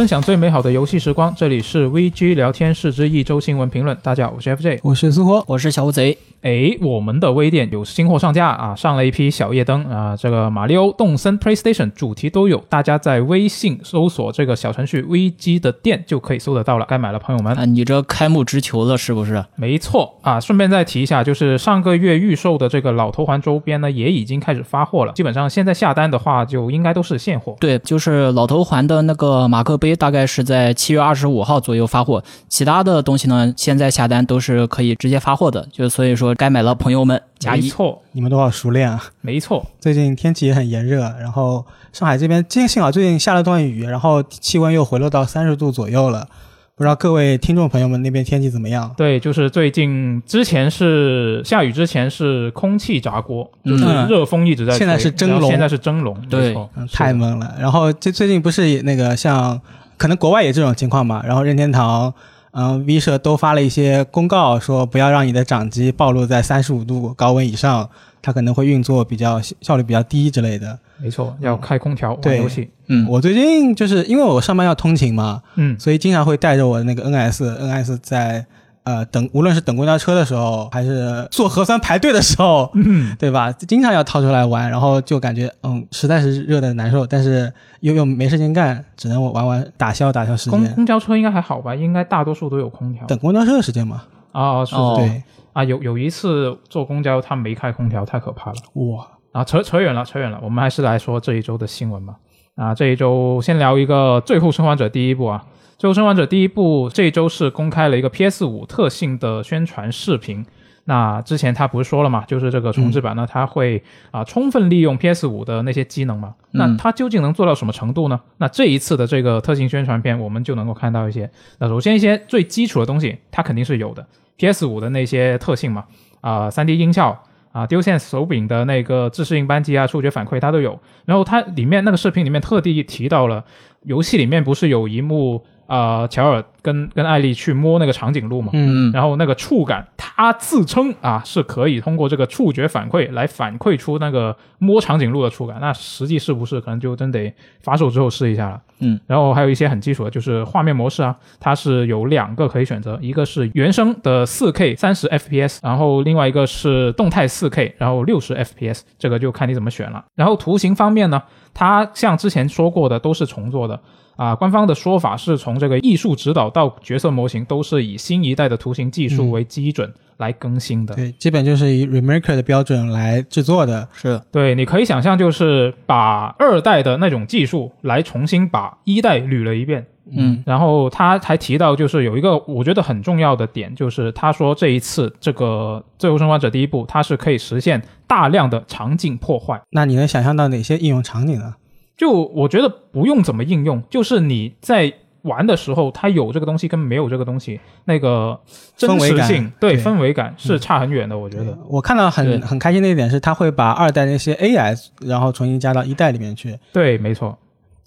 [0.00, 3.94] 分享最美好的游戏时光，这里是 VG 聊天室之一周新闻评论。
[4.02, 4.80] 大家好，我是 FJ。
[4.82, 6.16] 我是苏活，我是小乌贼。
[6.42, 16.86] 哎，我们的微店有新货上架啊，上了一批小夜灯啊，这个马里奥、动森、PlayStation 主题都有，大家在微信搜索这个小程序 VG 的店就可以搜得到了。
[16.88, 17.54] 该买了，朋友们。
[17.54, 19.44] 啊，你这开幕之球了是不是？
[19.56, 25.12] 没错啊，顺便再提一下，就是上个月预售的这个老头环周边呢，也已经开始发货了。
[25.12, 27.54] 基本上现在下单的话，就应该都是现货。
[27.60, 32.24] 对，就是老头环的那个马克杯，大概是在七月二十五号左右发货。
[32.48, 35.68] 其他的东西呢，现在下单都是可以直接发货的。
[35.70, 37.22] 就所以说，该买了，朋友们。
[37.38, 39.02] 加一，没错，你们都好熟练啊！
[39.22, 46.28] 没错，最近天气也很炎热，然后上海这边今天幸好最近下了段雨，然后气温又回落到三十度左右了。
[46.76, 48.92] 不知道各位听众朋友们那边天气怎么样？
[48.94, 56.54] 对，就是最近之前是下雨之前是空气炸锅，就是热风一直在，现在是蒸笼，现在是蒸笼，对，
[56.92, 57.54] 太闷了。
[57.58, 59.58] 然后最最近不是那个像
[59.96, 61.22] 可能国外也这种情况嘛？
[61.26, 62.12] 然后任天堂。
[62.52, 67.88] 嗯，V 社都发了一些公告，说不要让你的掌机暴露在三十五度高温以上，
[68.20, 70.78] 它可能会运作比较效率比较低之类的。
[71.00, 72.68] 没错，要开空调玩游戏。
[72.88, 78.44] 嗯，我最近就是因为我上班要通勤嘛，嗯，所以经常会带着我的那个 NS，NS 在。
[78.84, 83.52] 呃，等无论是等公交车的时候，还是做核酸排队的时候，嗯，对吧？
[83.52, 90.58] 经常要掏出来玩，然后就感觉嗯，实在是热的难受，但是又又没事情干，只能玩玩打消打消时间。
[90.58, 91.74] 公公交车应该还好吧？
[91.74, 93.06] 应该大多数都有空调。
[93.06, 94.02] 等公交车的时间嘛？
[94.32, 98.56] 啊，是，对啊，有有一次坐公交，他没开空调，太可怕了。
[98.74, 99.06] 哇！
[99.32, 102.14] 啊，扯扯远了，扯远了，我们还是来说这一周的新闻吧。
[102.56, 105.44] 啊，这一周先聊一个《最后生还者》第一部啊。
[105.80, 110.44] 最后生还者第一部这周是公开了一个 PS 五特性的宣传视频。
[110.84, 116.34] 那之前他不是说了嘛，就是这个重置版呢，它会啊充分利用 PS 五的那些机能嘛。
[116.50, 118.20] 那它究竟能做到什么程度呢？
[118.36, 121.30] 那这一次的这个特性宣传片，我们就能够看到一些。
[121.60, 124.06] 那首先一些最基础的东西，它肯定是有的。
[124.36, 125.86] PS 五的那些特性嘛，
[126.20, 130.78] 啊，3D 音效啊，DualSense 手柄的那个自适应扳机啊，触觉反馈它都有。
[131.06, 133.42] 然后它里面那个视频里面特地提到了，
[133.84, 135.42] 游戏里面不是有一幕。
[135.70, 147.32] 啊，乔尔跟跟艾丽去摸那个长颈鹿嘛，嗯，然后那个触感，他自称啊是可以通过这个触觉反馈来反馈出那个摸长颈鹿的触感，那实际是不是可能就真得
[147.62, 160.04] 发售之后试一下了，嗯，然后还有一些很基础的，就是画面模式啊，它是有两个可以选择，一个是原生的四 K 三十 FPS，然后另外一个是动态四 K，然后六十 FPS，这个就看你怎么选了。
[160.16, 161.22] 然后图形方面呢，
[161.54, 163.80] 它像之前说过的都是重做的。
[164.20, 170.94] 啊，官方的说法是从这个艺术指导到角色模型都是以新一代的图形技术为基准来更新的。
[170.94, 173.88] 对，基本就是以 Remaker 的标准来制作的。
[173.94, 179.86] 是对，你可以想象就是把二代的那种技术来重新把一代捋了一遍。
[180.12, 189.58] 嗯，然后他还提到，就是有一个我觉得很重要的点，就是他说这一次这个《最后生还者》第一部，它是可以实现大量的场景破坏。
[189.70, 191.54] 那你能想象到哪些应用场景呢？
[192.00, 194.90] 就我觉得不用怎么应用，就是你在
[195.20, 198.40] 玩的时候，它有这个东西跟没有这个东西，那个
[198.74, 201.18] 真实性对氛围感是差很远的。
[201.18, 206.58] 我觉得我看到很很开心的一点是，他会把二代那些 AI 然后重新加到一代里面去。
[206.72, 207.36] 对，没错。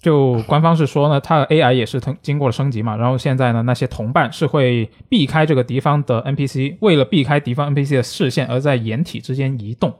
[0.00, 9.92] 就官方是说呢，它的 AI 也是通经过了升级嘛，然后现在呢，那些同伴是会避开这个敌方的 NPC，为了避开敌方 NPC 的视线而在掩体之间移动。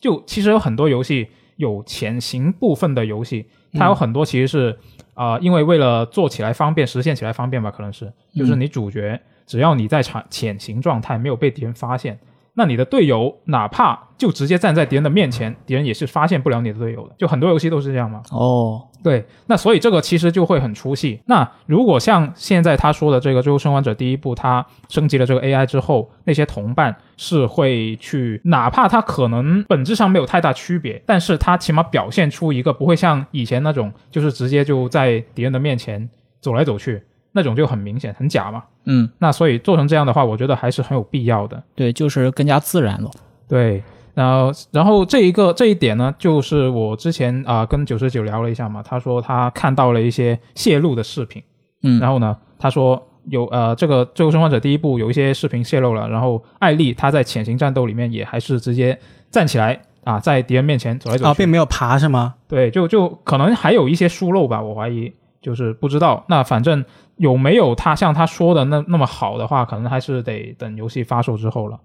[0.00, 1.26] 就其实有很多游戏。
[1.56, 4.78] 有潜行部分的游戏，它有很多其实是
[5.14, 12.18] 啊，因为为了做起来方便，实现起来方便吧，可能是就是你主角只要你在潜潜行状态，没有被敌人发现。
[12.58, 17.14] 那你的队友哪怕就直接站在敌人的面前，敌人也是发现不了你的队友的。
[17.18, 18.22] 就很多游戏都是这样嘛。
[18.30, 21.20] 哦，对，那所以这个其实就会很出戏。
[21.26, 36.08] 那如果像现在他说的这个《最后生还者》第一部，他升级了这个 AI 之后，那些同伴是会去，哪怕他可能本质上没有太大区别，但是他起码表现出一个不会像以前那种，就是直接就在敌人的面前
[36.40, 37.02] 走来走去。
[37.36, 38.64] 那种就很明显，很假嘛。
[38.86, 41.62] 嗯，那所以做成这样的话，我觉得还是很有必要的。
[41.74, 43.10] 对，就是更加自然了。
[43.46, 43.82] 对，
[44.14, 51.42] 然后然后这一个这一点呢，就是我之前啊跟九十九聊了一下嘛，他说他看到了一些泄露的视频。
[51.82, 58.98] 嗯，然后呢，他说有呃这个《最后生还者》第一部有一些视频泄露了，然后艾丽她在潜行战斗里面也还是直接
[59.30, 62.34] 站起来啊，在敌人面前走来走去，啊，并没有爬是吗？
[62.48, 65.12] 对，就就可能还有一些疏漏吧，我怀疑。
[65.42, 66.84] 就是不知道，那反正
[67.16, 71.78] 有没有他像他说的那那么好的话，可能还是得等游戏发售之后了。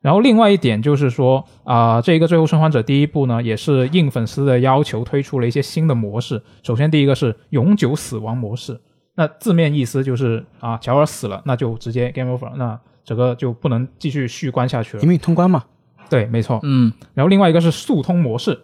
[0.00, 6.40] 然后另外一点就是说，啊，这个《最后生还者》第一部呢，也是应粉丝的要求推出了一些新的模式。
[6.62, 8.80] 首先第一个是永久死亡模式，
[9.16, 15.64] 那字面意思就是啊，乔尔死了，那就直接 game over，那整个就不能继续续关下去了因为通关嘛。
[16.08, 16.60] 对，没错。
[16.62, 18.56] 嗯，然后另外一个是速通模式，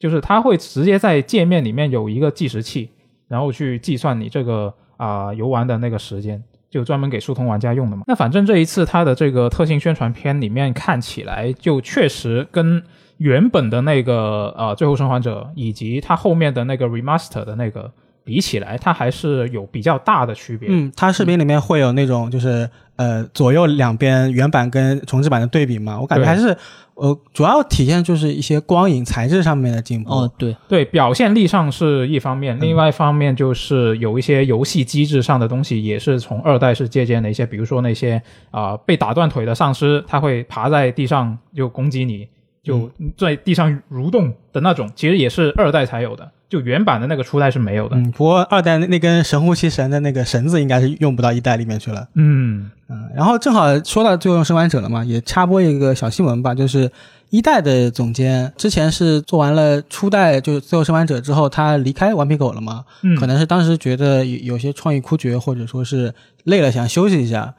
[0.00, 2.90] 就是它会直接在界面里面有一个计时器，
[3.28, 8.04] 然后去计算你这个啊、游玩的那个时间，就专门给速通玩家用的嘛。
[8.06, 12.82] 那反正这一次它的这个特性宣传片里面看起来就确实跟
[13.18, 17.92] 原本的那个呃《最后生还者》以及它后面的那个 remaster 的那个
[18.24, 20.68] 比起来，它还是有比较大的区别。
[20.70, 26.56] 嗯，它视频里面会有那种就是呃左右两边原版跟重置版的对比嘛，我感觉还是
[26.94, 30.10] 呃主要体现就是一些光影材质上面的进步。
[30.10, 32.38] 哦，对，对，表现力上是一方嗯。
[32.38, 38.20] 面，另外一方面就是有一些游戏机制上的东西也是从二代是借鉴的一些，比如说那些
[38.50, 42.28] 啊、被打断腿的丧尸，它会爬在地上就攻击你，
[42.62, 47.96] 就在地上蠕动的那种，其实也是二代才有的，就原版的那个初代是没有的。
[47.96, 52.06] 嗯，不过二代那那根神乎其神的那个绳子应该是用不到一代里面去了。
[52.12, 56.92] 嗯嗯，然后正好说到《最后生还者》了嘛，也插播一个小新闻吧，就是
[57.30, 66.12] 一代的总监之前是做完了初代就是《最后生还者》之后，他离开顽皮狗了嘛，嗯，可能是当时觉得有有些创意枯竭，或者说是
[66.44, 67.54] 累了想休息一下，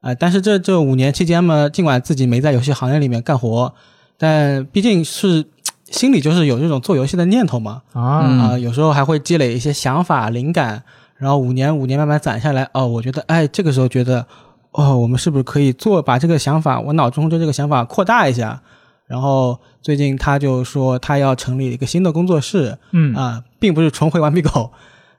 [0.00, 3.74] 呃，但是这这五年期间嘛，尽管自己没在游戏行业里面干活，
[4.16, 5.44] 但毕竟是
[5.90, 10.82] 心里就是有这种做游戏的念头嘛，啊、有时候还会积累一些想法、灵感，
[11.16, 14.26] 然后五年五年慢慢攒下来，哦，我觉得，哎，这个时候觉得，
[14.72, 18.60] 哦，我们是不是可以做把这个想法，我脑中对这个想法扩大一下？
[19.06, 23.14] 然后最近他就说他要成立一个新的工作室，嗯。
[23.14, 24.70] 啊、并不是重回顽皮狗，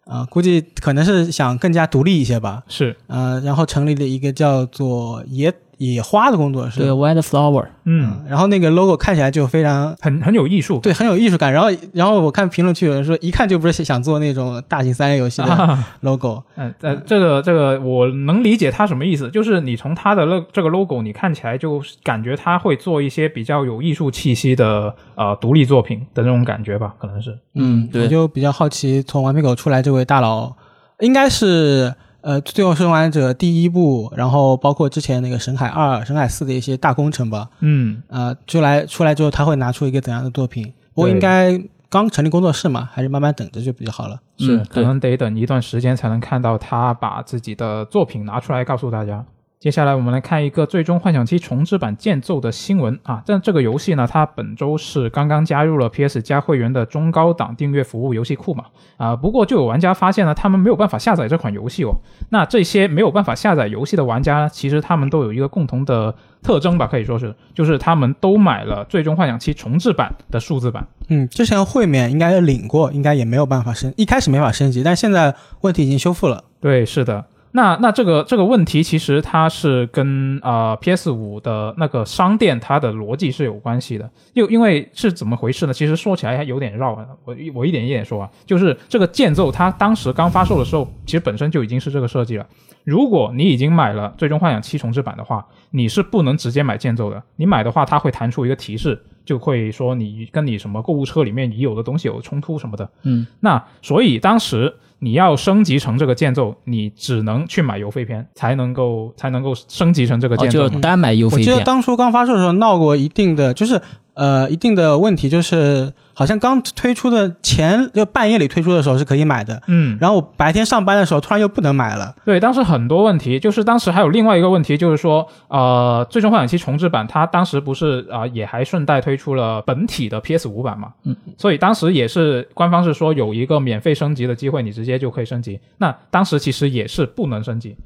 [0.06, 2.96] 啊、估计可能是想更加独立一些吧，是。
[3.08, 10.78] 呃，然后成立了一个叫做野野花的工作室，对，White Flower，嗯，然后那个 logo 看起来就非常很很有艺术。
[10.80, 11.54] 对，很有艺术感。
[11.54, 16.44] 然后，然后我看评论区有人说，一看就不是想做那种大型三 A 游戏的啊 logo。
[16.58, 27.38] 嗯，呃，这个这个我能理解他什么意思，就是你从他的那这个 logo，你看起来就感觉他会做一些比较有艺术气息的呃独立作品的那种感觉吧，可能是。
[27.56, 30.54] 嗯，对我对，就比较好奇，从顽皮狗出来这位大佬，
[31.00, 37.50] 应该是呃《最后生还者》第一部，然后包括之前那个《神海二》《神海四》的一些大工程吧。
[37.60, 40.74] 嗯，呃，出来出来之后，他会拿出一个怎样的作品？
[40.94, 44.20] 不过应该刚成立工作室嘛，还是慢慢等着就比较好了。
[44.38, 49.26] 是，嗯可能得等一段时间才能看到他把自己的作品拿出来告诉大家。
[49.60, 53.22] 接下来我们来看一个《最终幻想七》重置版剑奏的新闻啊！
[53.26, 58.64] 但这个游戏呢，它本周是刚刚加入了 PS 加会员的中高档订阅服务游戏库嘛
[58.96, 61.94] 啊，不过就有玩家发现呢，他们没有办法下载这款游戏哦。
[62.30, 70.88] 那这些没有办法下载游戏的玩家，其实他们都有一个共同的特征吧，可以说是，就是他们都买了《最终幻想七》重置版的数字版。
[71.10, 76.46] 嗯，之前会免应该领过，应该也没有办法升，一开始没法升级，但现在问题已经修复了。
[76.62, 77.26] 对，是的。
[77.52, 84.10] 那那这个这个问题，其实它是跟呃 PS 五的那个商店它的逻辑是有关系的。
[84.34, 85.74] 又因为是怎么回事呢？
[85.74, 87.06] 其实说起来还有点绕啊。
[87.26, 92.46] 我一我一点一点说啊，就是这个剑奏它当时刚发售的时候，其实本身就已经是这个设计了。
[92.84, 97.22] 如果你已经买了《最终幻想七重置版》的话，你是不能直接买剑奏的。
[97.36, 102.90] 你买的话，它会弹出一个提示，就会说你跟你什么购物车里面已有的东西有冲突什么的。
[103.04, 110.68] 嗯，那所以当时你要升级成这个键奏，你只能去买邮费片才能够才能够升级成这个哦，剑奏。
[110.70, 113.82] 就单买邮我记得，当初刚发售的时候闹过一定的，就是
[114.20, 122.14] 呃一定的问题，就是好像刚推出的前就半夜里推出的时候是可以买的，嗯，然后我白天上班的时候突然又不能买了。
[122.26, 135.58] 对，当时很多问题，就是当时还有另外一个问题，就是说，呃，《最终幻想七重置版》它当时不是啊、也还顺带推出了本体的 PS 五版嘛，嗯，所以当时也是官方是说有一个免费升级的机会，你直接就可以升级。
[135.78, 137.78] 那当时其实也是不能升级，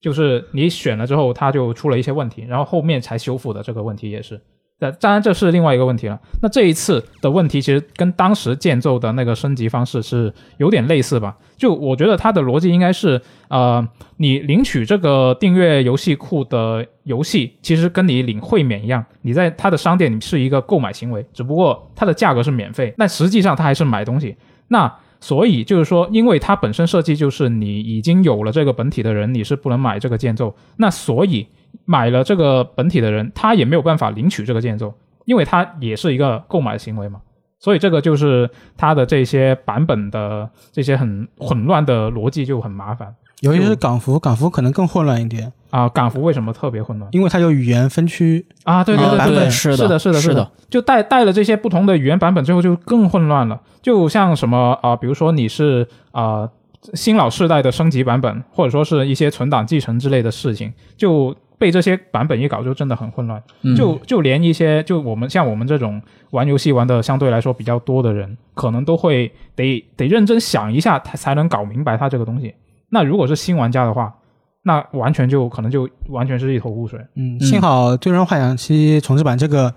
[0.00, 4.40] 就是你选了之后，它就出了一些问题，然后后面才修复的这个问题也是。
[4.80, 6.18] 那当然这是另外一个问题了。
[6.42, 11.36] 那这一次的问题其实跟当时剑奏的那个升级方式是有点类似吧？
[11.56, 24.34] 就我觉得它的逻辑应该是，呃，你领取这个订阅游戏库的游戏，其实跟你领会免一样，你在它的商店里是一个购买行为，只不过它的价格是免费，但实际上它还是买东西。
[24.68, 30.56] 那所以就是说，因为它本身设计就是你已经有了这个本体的人，你是不能买这个剑奏。
[30.78, 31.46] 那所以
[31.84, 37.20] 买了这个本体的人，他也没有办法领取这个建奏，因为他也是一个购买行为嘛。
[37.58, 45.88] 所以这个就是它的这些版本的这些很混乱的逻辑就很麻烦尤其是港服，港服可能更混乱一点，啊。
[45.88, 48.46] 港服为什么特别混乱因为它有语言分区。
[48.64, 48.82] 啊？
[48.84, 53.60] 对对啊对对是的是的，是的，的是的，就带带了这些不同的语言版本之后，就更混乱了。
[53.82, 56.48] 就像什么啊、比如说你是啊、
[56.94, 63.40] 新老世代的升级版本，或者说是一些存档继承之类的事情，就被这些版本一搞，就真的很混乱。
[63.60, 66.00] 嗯就就连一些就我们像我们这种
[66.30, 72.54] 玩游戏玩的相对来说比较多的人，可能都会得得认真想一下，才才能搞明白它这个东西。
[72.88, 74.14] 那如果是新玩家的话，
[74.62, 76.98] 那完全就可能就完全是一头雾水。
[77.14, 79.72] 嗯，嗯幸好《最终幻想七》重置版这个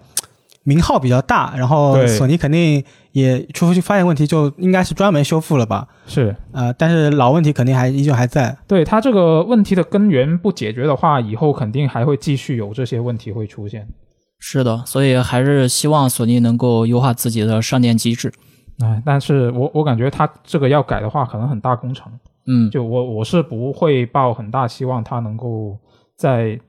[0.63, 5.87] 名号比较大，然后索尼肯定也出去发现问题，就应该是专门修复了吧？
[6.07, 8.57] 是呃，但是老问题肯定还依旧还在。
[8.67, 13.87] 对它这个问题的根源不解决的话，以后肯定还会继续有这些问题会出现。
[14.39, 18.31] 是的，所以还是希望索尼能够优化自己的上电机制。
[18.83, 22.11] 哎，但是我我感觉它这个要改的话，可能很大工程。
[22.45, 25.77] 嗯，就我我是不会抱很大希望，它能够
[26.17, 26.59] 在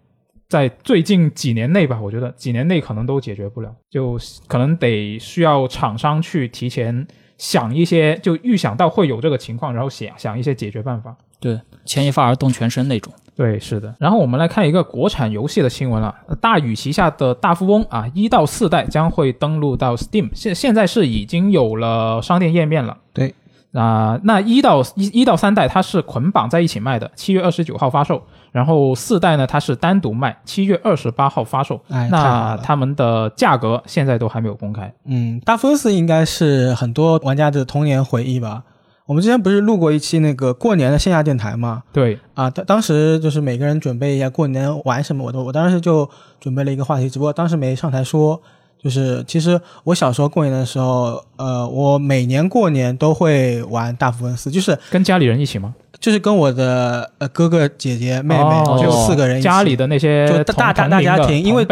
[0.49, 7.07] 在最近几年内吧，我觉得几年内可能都解决不了，就可能得需要厂商去提前
[7.39, 11.17] 想一些，就预想到会有这个情况，然后想想一些解决办法。
[11.41, 13.13] 对，牵一发而动全身那种。
[13.35, 13.93] 对，是的。
[13.99, 22.99] 然后我们来看一个国产游戏的新闻了，呃大宇旗下的大富翁啊，一到四代将会登录到 Steam，现现在是已经有了商店页面了。
[23.13, 23.35] 对。
[23.73, 28.23] 啊、那一到一一到三代它是捆绑在一起卖的，七月二十九号发售。
[28.55, 31.81] 然后四代呢，它是单独卖，七月二十八号发售。
[31.89, 32.09] 哎。
[32.09, 34.95] 那他们的价格现在都还没有公开。
[35.07, 38.63] 嗯，大富翁四应该是很多玩家的童年回忆吧。
[39.07, 41.83] 我们之前不是录过一期那个过年的线下电台吗？
[41.93, 46.09] 对，啊，当当时就是每个人准备一下过年玩什么，我都我当时就
[46.39, 48.41] 准备了一个话题，只不过当时没上台说。
[48.85, 55.75] 就是其实我小时候过年的时候，呃，我每年过年都会玩大富翁四，就是跟家里人一起吗？
[55.99, 61.67] 就是跟我的呃哥哥姐姐妹妹、哦就四个人一起，家里的那些就同大大大家庭因为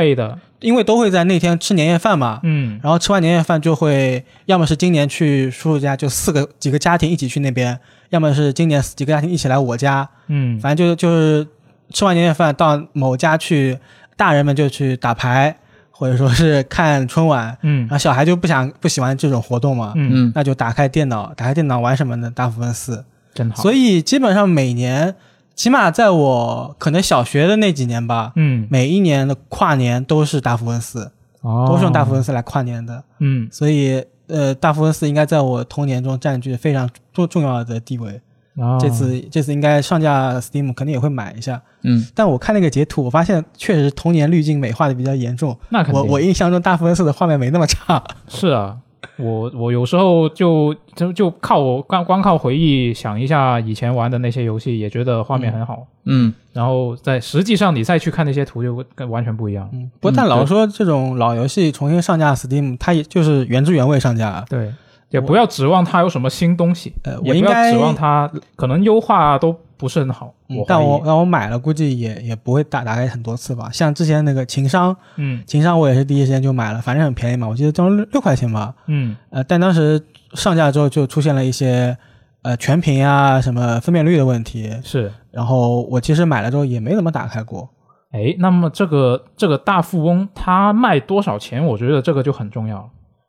[0.61, 7.78] 因为都会在那天吃年夜饭嘛，嗯，然后吃完年夜饭就会，要么是今年去叔叔家，就四个几个家庭一起去那边，
[8.09, 11.47] 要么是今年几个家庭一起来我家，嗯，反正就就是
[11.90, 13.76] 吃完年夜饭到某家去，
[14.16, 15.54] 大人们就去打牌，
[16.02, 22.28] 或者说是看春晚，嗯然后小孩就不想不喜欢这种活动嘛，嗯，嗯，那就打开电脑，打开电脑玩什么呢？
[22.35, 23.04] 大富翁四。
[23.32, 23.62] 真好。
[23.62, 25.14] 所以基本上每年，
[25.54, 33.04] 起码在我可能小学的那几年吧，嗯，每一年的跨年都是大富翁四，哦，都是用大富翁四来跨年的。
[33.21, 38.21] 嗯，所以呃，大富翁四应该在我童年中占据非常重重要的地位。
[38.56, 41.61] 哦这次这次应该上架 Steam，肯定也会买一下。
[41.82, 45.56] 嗯，但我看那个截图，我发现确实童年滤镜美化的比较严重。
[45.71, 48.02] 那肯定我我印象中大富翁四的画面没那么差。
[48.28, 48.76] 是啊，
[49.16, 55.87] 我我有时候就就就靠我光光靠回忆想一下以前玩的那些游戏，也觉得画面很好。
[56.04, 59.68] 嗯，然后在实际上你再去看那些图，就跟完全不一样。
[59.73, 64.44] 嗯，不过但老说这种老游戏重新上架 Steam，它也就是原汁原味上架。
[64.49, 64.73] 对，
[65.12, 70.35] 也不要指望它有什么新东西，呃，我也不要应该指望它可能优化都不是很好。
[70.49, 73.71] 嗯我但我让我买了，估计也也不会打打开很多次吧。
[73.73, 78.75] 像之前那个情商，嗯情商我也是第一时间就买了，反正很便宜嘛，我记得当时六六块钱吧。
[78.87, 80.04] 嗯呃，但当时
[80.35, 81.97] 上架之后就出现了一些
[82.42, 85.11] 呃全屏啊什么分辨率的问题，是。
[85.31, 87.69] 然后我其实买了之后也没怎么打开过。
[88.11, 91.64] 哎，那么这个这个大富翁它卖多少钱？
[91.64, 92.85] 我觉得这个就很重要了。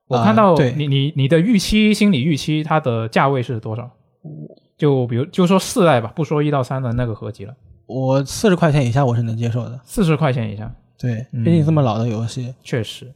[0.07, 3.89] 我看到你你你的预期心理预期它的价位是多少？
[4.77, 7.53] 就比如就说四代吧，不说一到三的那个合集了，
[7.85, 13.11] 我四十块钱以下我是能接受的，四十块钱以下，对，嗯毕竟这么老的游戏，确实。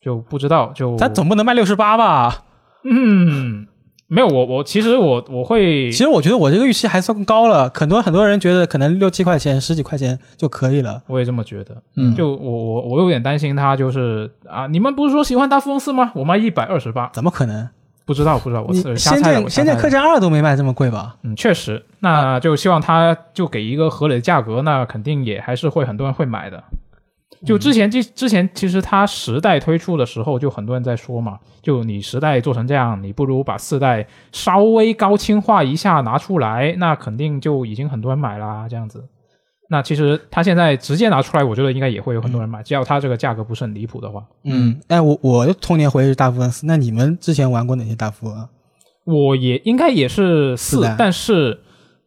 [0.00, 2.44] 就不知道就咱总不能卖六十八吧？
[2.84, 3.66] 嗯
[4.12, 11.00] 没有我我其实我我会其实我觉得我这个预期还算高了，很多很多人觉得可能六七块钱、十几块钱就可以了。
[11.06, 16.10] 我也这么觉得，嗯就我我我有点担心他就是啊，你们不是说喜欢大富翁四吗？
[16.16, 17.68] 我卖一百二十八，怎么可能？
[18.04, 21.14] 不知道不知道，我瞎仙猜的，我瞎剑仙剑客栈二都没卖这么贵吧？
[21.22, 26.64] 嗯，确实，那就希望他就给一个合理的价格，那肯定也还是会很多人会买的。
[27.44, 39.02] 就之前之之前，其实它十代推出的时候，就很多人在说嘛，就你十代做成这样，你不如把四代稍微高清化一下拿出来，那肯定就已经很多人买啦，这样子。
[39.70, 44.22] 那其实它现在直接拿出来，我觉得应该也会有很多人买，只要它这个价格不是很离谱的话。
[44.44, 48.48] 嗯，哎，我我的童年回忆是大富翁四，那你们之前玩过哪些大富翁啊？
[49.04, 51.60] 我也应该也是四但是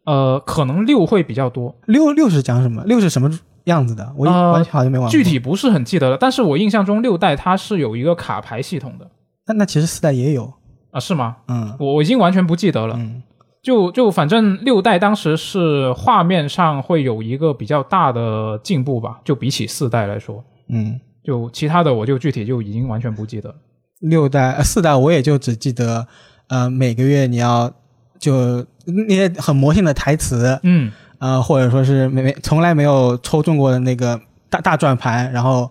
[0.04, 1.74] 呃，可能六会比较多。
[1.86, 2.84] 六六是讲什么？
[2.84, 3.30] 六是什么
[3.64, 4.12] 样子的？
[4.16, 5.10] 我呃完全好像没玩过。
[5.10, 9.10] 具体不是很记得了，但是我印象中六代它是有一个卡牌系统的
[9.46, 10.52] 那那其实四代也有，
[10.90, 11.36] 啊，是吗？
[11.48, 12.96] 嗯我我已经完全不记得了。
[12.98, 13.22] 嗯
[13.62, 23.54] 就就反正六代当时是画面上会有一个比较大的进步吧，就比起四代来说，嗯，就其他的我就具体就已经完全不记得了。
[24.00, 26.06] 六代、呃、四代我也就只记得，
[26.48, 27.72] 呃，每个月你要
[28.18, 30.92] 就那些很魔性的台词，嗯，
[31.24, 35.70] 呃，或者说是没没从来没有抽中过的那个大大转盘，然后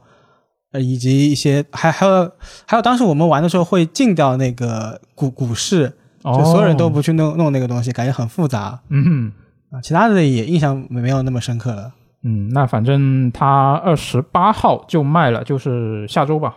[0.71, 2.31] 呃以及一些还还有
[2.65, 5.93] 还有当时我们玩的时候会禁掉那个股股市，
[6.23, 9.31] 哦，就所有人都不去弄弄那个东西，感觉很复杂嗯
[9.69, 9.79] 啊。
[9.83, 11.91] 其他的也印象没有那么深刻了。
[12.23, 16.55] 嗯，那反正它二十八号就卖了，就是下周吧。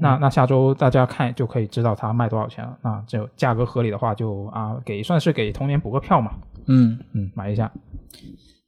[0.00, 2.76] 那那下周大家看就可以知道它卖多少钱了。
[2.82, 6.32] 那就价格合理的话就，啊给算是给童年补个票嘛。
[6.66, 7.70] 嗯，嗯，买一下。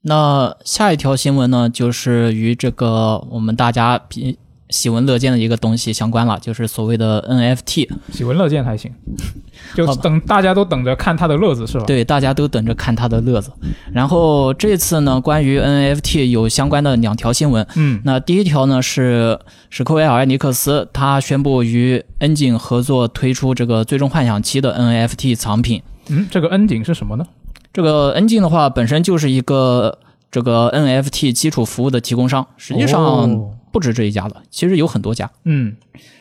[0.02, 4.38] 那下一条新闻呢，就是与这个我们大家比
[4.70, 7.88] 喜闻乐见的一个东西相关了，就是所谓的 NFT。
[8.12, 8.92] 喜闻乐见还行，
[9.74, 11.84] 就等大家都等着看他的乐子是吧？
[11.86, 13.50] 对，大家都等着看他的乐子。
[13.92, 17.66] 然后这次呢，关于 NFT 有相关的两条新闻。
[17.76, 25.82] 嗯那第一条呢是史克威尔艾尼克斯，他宣布与 N 井合作推出这个《最终幻想七》的 NFT 藏品。
[26.08, 27.26] 嗯，这个 N 井是什么呢？
[27.72, 29.98] 这个 N 井的话，本身就是一个
[30.30, 35.30] 这个 NFT 基础服务的提供商，实际上哦不止这一家了，其实有很多家。
[35.44, 35.74] 嗯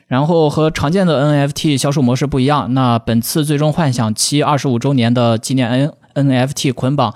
[0.07, 7.13] 然后和常见的 NFT 销售模式不一样，那本次《最终幻想七》二十五周年的纪念 N NFT 捆绑，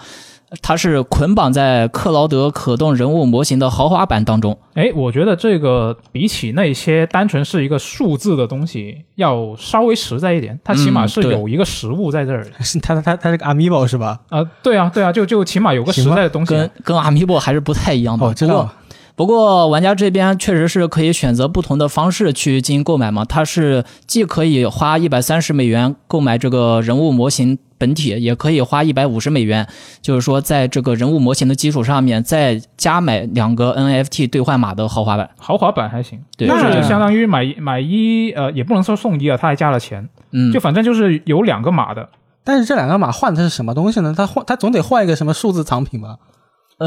[0.62, 4.56] 它是捆绑在克劳德可动人物模型的豪华版当中。
[4.76, 10.60] 哎，我觉得这个比起那些单纯是一个数字的东西，要稍微实在一点。
[10.64, 12.46] 它起码是有一个实物在这儿
[12.84, 14.20] 它它它是个 Amiibo 是吧？
[14.30, 16.54] 啊、对啊，对啊，就就起码有个实在的东西。
[16.54, 18.24] 跟跟 Amiibo 还是不太一样的。
[18.24, 18.72] 哦，知道。
[19.16, 29.68] 不过玩家这边确实是可以选择不同的方式去进行购买嘛，它是既可以花一百三十美元购买这个人物模型本体，也可以花一百五十美元，
[30.02, 35.30] 就是说在这个人物模型的基础上面再加买两个 NFT 兑换码的豪华版。
[35.38, 42.10] 豪华版还行，对就相当于买买一，呃，也不能说送一啊，他还加了钱，嗯，就反正就是有两个码的。
[42.44, 44.14] 但是这两个码换的是什么东西呢？
[44.18, 46.18] 他换他总得换一个什么数字藏品吧？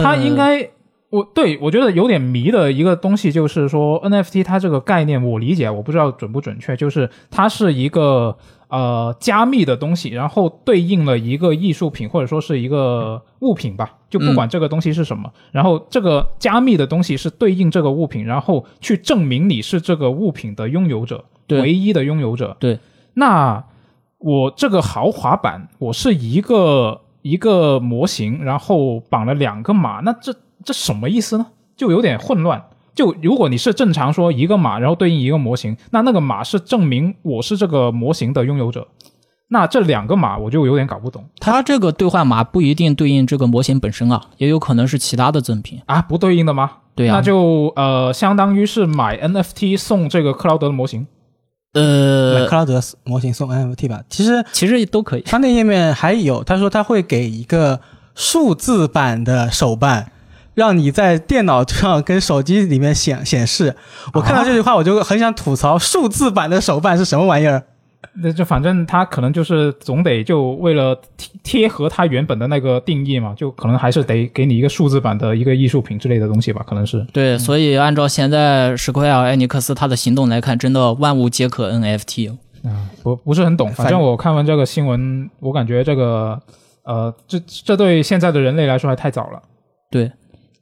[0.03, 0.71] 它应呃该，
[1.11, 8.37] 我对我觉得有点迷的一个东西就是说 NFT 它这个概念我理解，我不知道准不准确，就是它是一个
[8.69, 21.61] 呃加密的东西，然后对应了一个艺术品或者说是一个物品吧，就不管这个东西是什么，然后这个加密的东西是对应这个物品，然后去证明你是这个物品的拥有者，对。
[21.63, 22.57] 唯一的拥有者。
[22.59, 22.79] 对，
[23.15, 23.65] 那
[24.19, 30.35] 我这个豪华版，我是一个一个模型，然后绑了两个码，那这
[30.67, 31.47] 这什么意思呢？
[31.77, 32.63] 就有点混乱。
[32.95, 38.89] 就如果你是正常说一个码，然后对应一个模型，那那个码是证明我是这个模型的拥有者。
[39.49, 45.81] 那这两个码我就有点搞不懂它这个兑换码不一定对应这个模型本身啊，也有可能是其他的赠品。
[45.87, 46.73] 啊，不对应的吗？
[46.97, 51.07] 对啊那就呃，相当于是买 NFT 送这个克劳德的模型。
[51.75, 54.01] 买呃，克劳德模型送 NFT 吧。
[54.09, 55.25] 其实其实都可以。
[55.27, 57.79] 商店页面还有，他说他会给一个
[58.15, 60.11] 数字版的手办，
[60.57, 63.77] 让你在电脑上跟手机里面显显示。
[64.15, 67.63] 我看到这句话，我就很想吐槽，数字版的手办是什么玩意儿？
[68.23, 77.05] 那就反正他可能就是总得就为了贴贴合他原本的那个定义嘛，就可能还是得给你一个数字版的一个艺术品之类的东西吧，可能是。
[77.13, 82.31] 对，所以按照现在史克威尔艾尼克斯他的行动来看，真的万物皆可 NFT。
[82.65, 86.41] 啊，不不是很懂，反反正我看完这个新闻，我感觉这个
[86.85, 89.43] 呃，这这对现在的人类来说还太早了。
[89.91, 90.11] 对，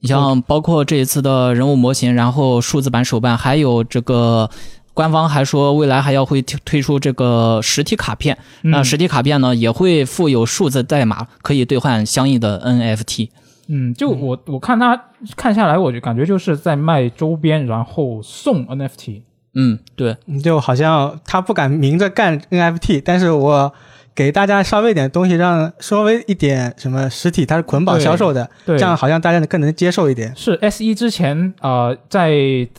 [0.04, 4.50] 你像包括这一次的人物模型，然后数字版手办，还有这个
[4.92, 13.30] 官方还说未来还要会推推出这个实体卡片，那嗯实体卡片呢也会附有数字代码，可以兑换相应的 NFT。
[13.68, 15.04] 嗯，就我我看他
[15.36, 19.22] 看下来，我就感觉就是在卖周边，然后送 NFT。
[19.54, 23.72] 嗯，对，就好像他不敢明着干 NFT，但是我
[24.14, 30.32] 给大家稍微一点东西，让稍微一点什么实体，它是捆绑销售的，对，这样好像大家更能接受一点。
[30.36, 32.30] 是 S 一之前呃，在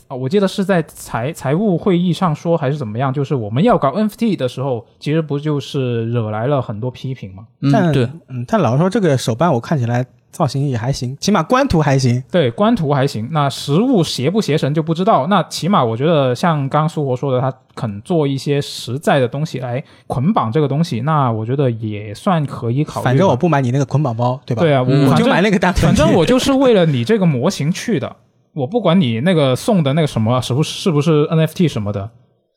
[0.08, 7.44] 呃我记得是在财财务会议上说还是怎么样，就是我们要搞 NFT 的时候，其实不就是惹来了很多批评吗？
[7.70, 12.22] 但嗯，对，嗯，但老实说，这个手办我看起来造型也还行，起码官图还行。
[12.30, 15.26] 对，官图还行，那实物邪不邪神就不知道。
[15.28, 23.04] 那起码我觉得像刚刚苏活说的，他肯做一些实在的东西来捆绑这个东西，那我觉得也算可以考虑。
[23.06, 24.60] 反正我不买你那个捆绑包，对吧？
[24.60, 28.16] 对啊，我就买那个单反正我就是为了你这个模型去的，
[28.52, 32.10] 我不管你那个送的那个什么是不是是不是 NFT 什么的，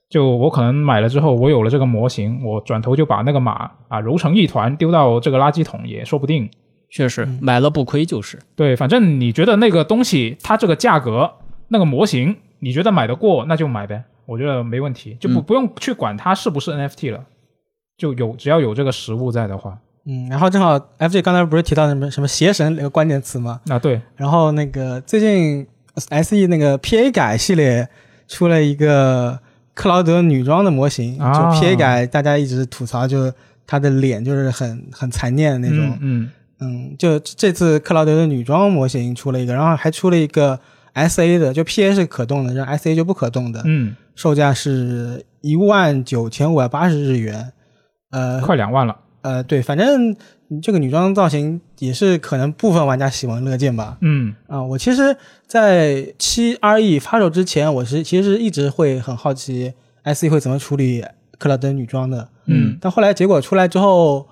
[0.10, 6.50] 就我可能买了之后，我有了这个模型，我转头就把那个码啊揉成一团丢到这个垃圾桶也说不定。
[6.91, 8.39] 确实买了不亏就是。
[8.56, 11.32] 对，反正你觉得那个东西它这个价格
[11.67, 17.23] 那个模型，你觉得买得过，那就买呗，我觉得没问题，就不、嗯不用去管它是不是 NFT 了，
[17.97, 23.62] 就有只要有这个实物在的话，嗯，然后正好 FJ 刚才不是提到什么什么邪神那个关键词吗？
[23.69, 27.88] 啊，对，然后那个最近 SE 那个 PA 改系列
[28.28, 29.39] 出了一个
[29.73, 33.32] 克劳德女装的模型，啊就 PA 改大家一直吐槽，就
[33.67, 35.86] 她的脸就是很很残念的那种。
[35.86, 36.30] 嗯嗯，
[36.98, 40.60] 就这次克劳德的女装模型出了一个，然后还出了一个
[40.93, 47.54] SA 的，就 PA 是可动的，让 SA 就不可动的，嗯售价是一万九千五百八十日元。
[48.12, 48.98] 呃嗯，快两万了。
[49.22, 50.15] 呃，对，反正
[50.62, 53.98] 这个女装造型也是可能部分玩家喜闻乐见吧。
[54.02, 59.74] 嗯啊、我其实，在七 RE 发售之前，我是其实一直会很好奇
[60.06, 61.06] SE 会怎么处理
[61.38, 64.28] 克劳德女装的，嗯但后来结果出来之后，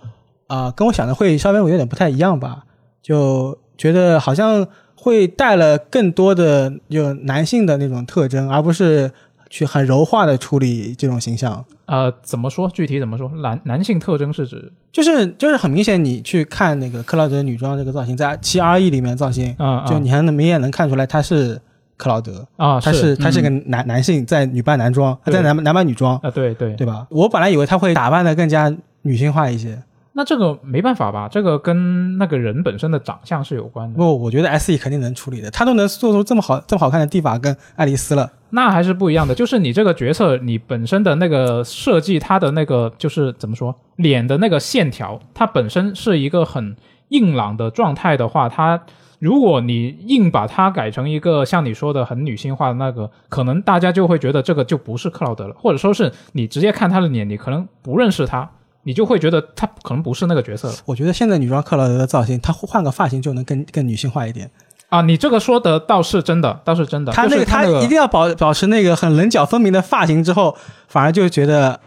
[0.48, 2.64] 啊、跟我想的会稍微有点不太一样吧，
[3.02, 9.12] 就觉得好像会带了更多的就男性的那种特征，而不是
[9.50, 11.64] 去很柔化的处理这种形象。
[11.86, 12.70] 呃，怎么说？
[12.70, 13.30] 具体怎么说？
[13.42, 21.62] 男男性特征是指就是就是很明显，你去看那个克劳德女装这个造型，在七 RE 里面造型，啊就你还能明显能看出来他是
[21.96, 22.46] 克劳德。
[22.58, 27.08] 啊，他是他是个男、男性在女扮男装，对在男男扮女装，啊，对对对吧？
[27.10, 29.82] 我本来以为他会打扮的更加女性化一些，
[30.18, 31.30] 那这个没办法吧？
[31.32, 33.96] 这个跟那个人本身的长相是有关的。
[33.96, 38.28] 不，我觉得 S E 肯定能处理的，他都能做出这么好这么好看的蒂法跟爱丽丝了。
[38.50, 46.76] 那还是不一样的，就是你这个角色，你本身的那个设计，它的那个就是怎么说，脸的那个线条，它本身是一个很
[47.10, 48.82] 硬朗的状态的话，它
[49.20, 58.50] 如果你硬把它改成一个像你说的很女性化的那个，可能大家就会觉得这个就不是克劳德了，或者说是你直接看他的脸，你可能不认识他，
[58.88, 64.50] 你就会觉得他可能不是那个角色了我觉得现在女装克劳德的造型，她换个发型就能更更女性化一点。
[64.88, 65.02] 啊。
[65.02, 70.56] 你这个说的倒是真的，倒是真的，他那个她就是他那个一定要保保持那个很棱角分明的发型之后，
[70.88, 71.78] 反而就觉得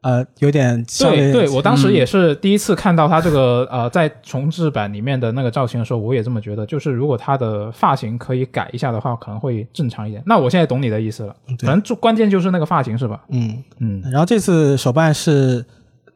[0.00, 6.66] 呃有点对对，我当时嗯也是第一次看到他这个、呃，在重置版里面的那个造型的时候，我也这么觉得。
[6.66, 10.20] 就是如果他的发型可以改一下的话，可能会正常一点。
[10.26, 13.22] 那我现在懂你的意思了，对可能就关键就是那个发型是吧？
[13.28, 13.62] 嗯。
[13.78, 15.64] 嗯，然后这次手办是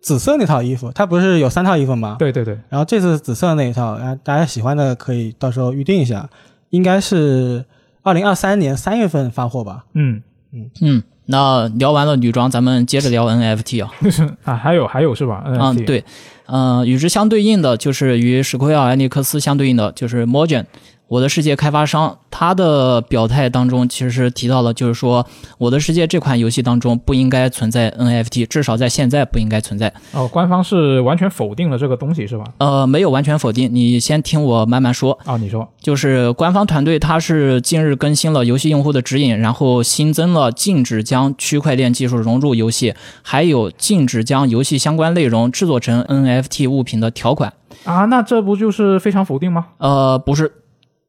[0.04, 2.16] 紫色那套衣服，它不是有三套衣服吗？
[2.18, 6.28] 对对对，然后这次紫色那一套，然后大家喜欢的可以到时候预定一下，
[6.68, 7.64] 应该是
[8.02, 9.86] 二零二三年三月份发货吧。
[9.94, 13.90] 嗯，嗯嗯，那聊完了女装，咱们接着聊 NFT 啊。
[14.44, 15.42] 啊，还有还有是吧？
[15.46, 16.04] 嗯，对，
[16.48, 20.66] 嗯、与之相对应的就是与史奎尔艾尼克斯相对应的就是 Mojang。
[21.06, 25.22] 我的世界开发商，他的表态当中其实提到了，就是说
[25.58, 29.92] 《我的世界》这款游戏当中不应该存在 NFT，至少在现在不应该存在。
[30.12, 32.44] 哦，官方是完全否定了这个东西是吧？
[32.58, 35.16] 呃，没有完全否定，你先听我慢慢说。
[35.24, 47.52] 啊，你说，就是官方团队他是近日更新了游戏用户的指引，然后新增了禁止将区块链技术融入游戏，还有禁止将游戏相关内容制作成 NFT 物品的条款。
[47.84, 49.66] 啊，那这不就是非常否定吗？
[49.76, 50.50] 呃，不是，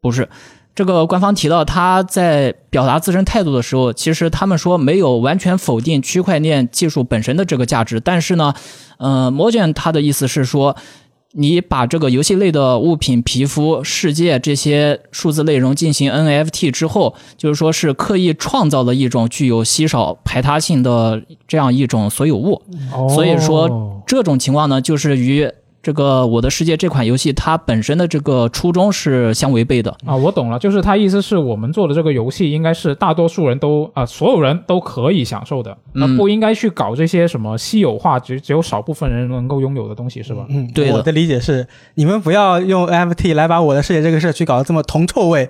[0.05, 0.29] 不是。
[0.75, 8.53] 这个官方提到，他在表达自身态度的时候，其实他们说没有完全否定区块链技术本身的这个价值，但是呢，
[8.97, 10.75] 呃，Mojang 他的意思是说，
[11.31, 22.61] 你把这个游戏类的物品、皮肤、世界这些数字内容进行 NFT 之后，就是说是刻意创造了一种具有稀少排他性的这样一种所有物。
[22.93, 25.49] 哦，所以说这种情况呢，就是与
[25.85, 29.95] 这个《我的世界》这款游戏它本身的这个初衷是相违背的。
[30.03, 40.47] 啊，我懂了，就是他意思是我们做的这个游戏应该是大多数人都啊、所有人都可以享受的，那、嗯不应该去搞这些什么稀有化，只只有少部分人能够拥有的东西，是吧？
[40.49, 45.47] 嗯，对我的理解是，你们不要用 NFT 来把我的世界这个事儿去搞得这么铜臭味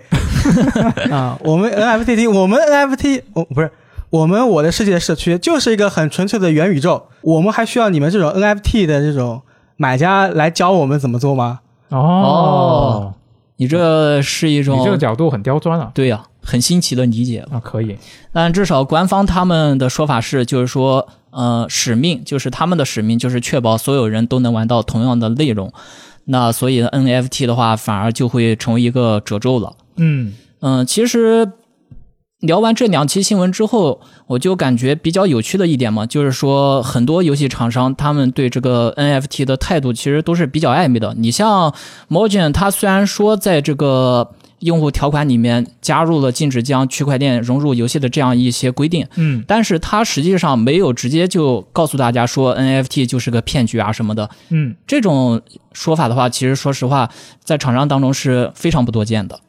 [1.10, 1.39] 啊！
[1.45, 3.71] 我们 NFT，我们 NFT，我不是
[4.10, 9.41] 我们我的世界社区就是一个很纯粹的元宇宙，我们还需要你们这种 NFT 的这种
[9.77, 11.59] 买家来教我们怎么做吗？
[11.89, 13.13] 哦哦，
[13.57, 15.91] 你这是一种你这个角度很刁钻啊！
[15.93, 17.45] 对呀、很新奇的理解。
[17.51, 17.97] 啊，可以，
[18.33, 25.71] 但至少官方他们的说法是，就是说，呃，使命就是他们的使命，就是确保所有人都能玩到同样的内容。
[26.25, 29.73] 那所以 NFT 的话，反而就会成为一个褶皱了。
[29.97, 31.51] 嗯嗯，其实
[32.41, 41.15] 聊完这两期新闻之后，我就感觉比较有趣的一点嘛，就是说很多游戏厂商他们对这个 NFT 的态度其实都是比较暧昧的。
[41.17, 41.74] 你像
[42.10, 54.30] Mojang，它虽然说在这个用户条款里面加入了禁止将区块链融入游戏的这样一些规定，嗯但是它实际上没有直接就告诉大家说 NFT 就是个骗局啊什么的。
[54.50, 55.41] 嗯，这种
[55.74, 57.10] 说法的话，其实说实话，
[57.43, 59.39] 在厂商当中是非常不多见的。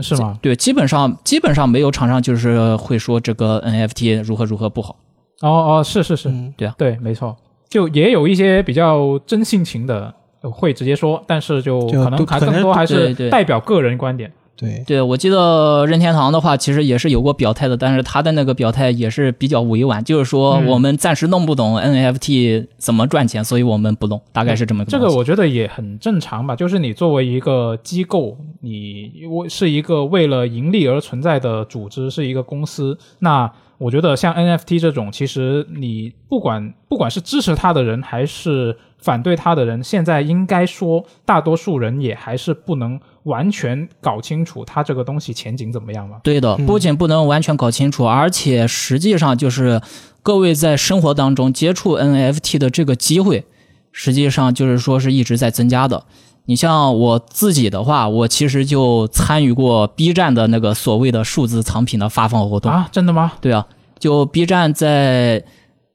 [0.00, 0.38] 是吗？
[0.42, 4.96] 对，基本上基本上没有厂商就是会说这个 NFT 如何如何不好。
[5.40, 7.36] 哦哦，是是是，嗯，对，没错，
[7.68, 14.32] 就也有一些比较真性情的呃会直接说，但是就就可能还都可能更多还是对对代表个人观点。
[14.56, 20.66] 对，对，我记得任天堂的话，其实也是有过表态的，但是他的那个表态也是比较委婉，就是说嗯。
[20.74, 46.16] 我们暂时弄不懂 NFT 怎么赚钱，所以我们不弄，大概是这么个这个我觉得也很正常吧，就是你作为一个机构，你为是一个为了盈利而存在的组织，是一个公司，那我觉得像 NFT 这种，其实你不管不管是支持他的人还是反对他的人，现在应该说大多数人也还是不能完全搞清楚他这个东西前景怎么样嘛。
[46.24, 49.82] 对的，嗯不仅不能完全搞清楚，而且实际上就是
[50.22, 53.44] 各位在生活当中接触 NFT 的这个机会，
[53.92, 56.04] 实际上就是说是一直在增加的。
[56.46, 62.72] 你像我自己的话，我其实就参与过 B 站的那个所谓的数字藏品的发放活动。
[62.72, 63.32] 啊，真的吗？
[63.42, 63.66] 对啊，
[63.98, 65.44] 就 B 站在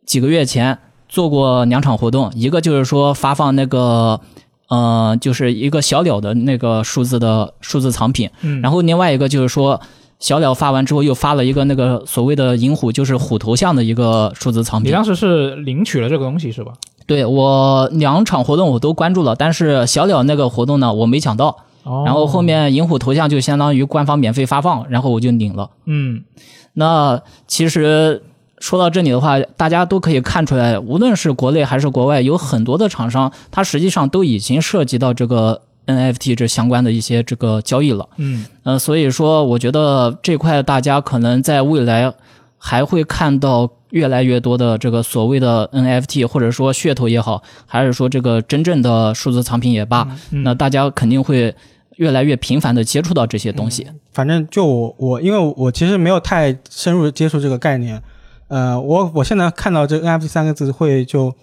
[0.05, 0.77] 几个月前
[1.09, 4.21] 做过两场活动，一个就是说发放那个，
[4.69, 9.81] 呃，就是一个小鸟的那个数字的数字藏品，嗯，然后另外一个就是说。
[10.21, 14.89] 小鸟发完之后，又发了一个那个所谓的银虎，就是虎头像的一个数字藏品。
[14.89, 16.73] 你当时是领取了这个东西是吧？
[17.07, 21.55] 对我两场活动我都关注了，但是小鸟那个活动呢，我没抢到。
[21.85, 25.69] 哦，然后后面银虎头像就相当于官方免费发放，然后我就领了。
[25.85, 26.25] 嗯
[26.73, 28.21] 那其实
[28.59, 38.07] 说到这里的话，大家都可以看出来，无论是国内还是国外，有很多的厂商，它实际上都已经涉及到这个 NFT 这相关的一些这个交易了。
[38.17, 42.13] 嗯呃，所以说，我觉得这块大家可能在未来
[42.57, 51.55] 还会看到越来越多的这个所谓的 NFT，或者说噱头也好，还是说这个真正的数字藏品也罢，嗯，那大家肯定会
[51.95, 53.87] 越来越频繁的接触到这些东西。
[54.11, 58.01] 反正就我我，因为我其实没有太深入接触这个概念，
[58.49, 61.33] 呃，我我现在看到这 NFT 三个字会就，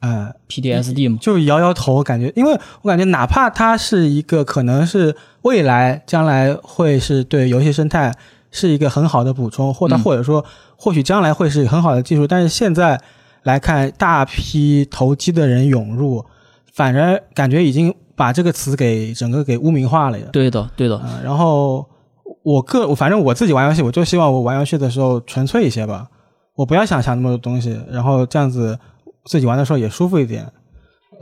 [0.00, 8.14] 呃，PDSD 嘛，就摇摇头，感觉，因为我感觉哪怕它是一个可能是未来将来会是对游戏生态
[8.50, 10.44] 是一个很好的补充，或它嗯或者说
[10.76, 13.00] 或许将来会是很好的技术，但是现在
[13.42, 16.24] 来看，大批投机的人涌入，
[16.72, 20.26] 反而感觉已经把这个词给整个给污名化了呀。
[20.32, 20.96] 对的，对的。
[20.98, 21.84] 呃，然后
[22.42, 26.06] 我个我反正我自己玩游戏，我就希望我玩游戏的时候纯粹一些吧，
[26.56, 28.78] 我不要想想那么多东西，然后这样子
[29.24, 30.46] 自己玩的时候也舒服一点，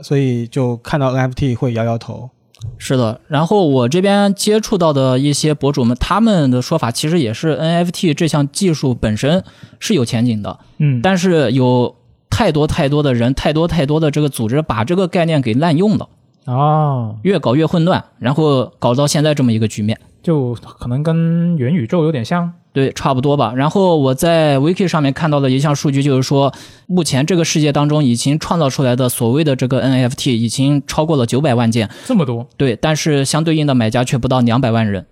[0.01, 2.29] 所以就看到 NFT 会摇摇头。
[2.77, 9.43] 是的，然后我这边接触到的一些博主们，他们的说法其实也是 NFT 这项技术本身
[9.79, 11.93] 是有前景的，嗯，但是有
[12.29, 16.07] 太多太多的人，太多太多的这个组织把这个概念给滥用了，
[16.45, 19.99] 哦，越搞越混乱，然后搞到现在这么一个局面。
[20.21, 22.51] 就可能跟元宇宙有点像。
[22.71, 23.53] 对，差不多吧。
[23.55, 26.51] 然后我在 Wiki 上面看到的一项数据，就是说，
[26.87, 35.05] 目前这个世界当中已经创造出来的所谓的这个 NFT 已经超过了九百万件，这么多对，但是相对应的买家却不到两百万人。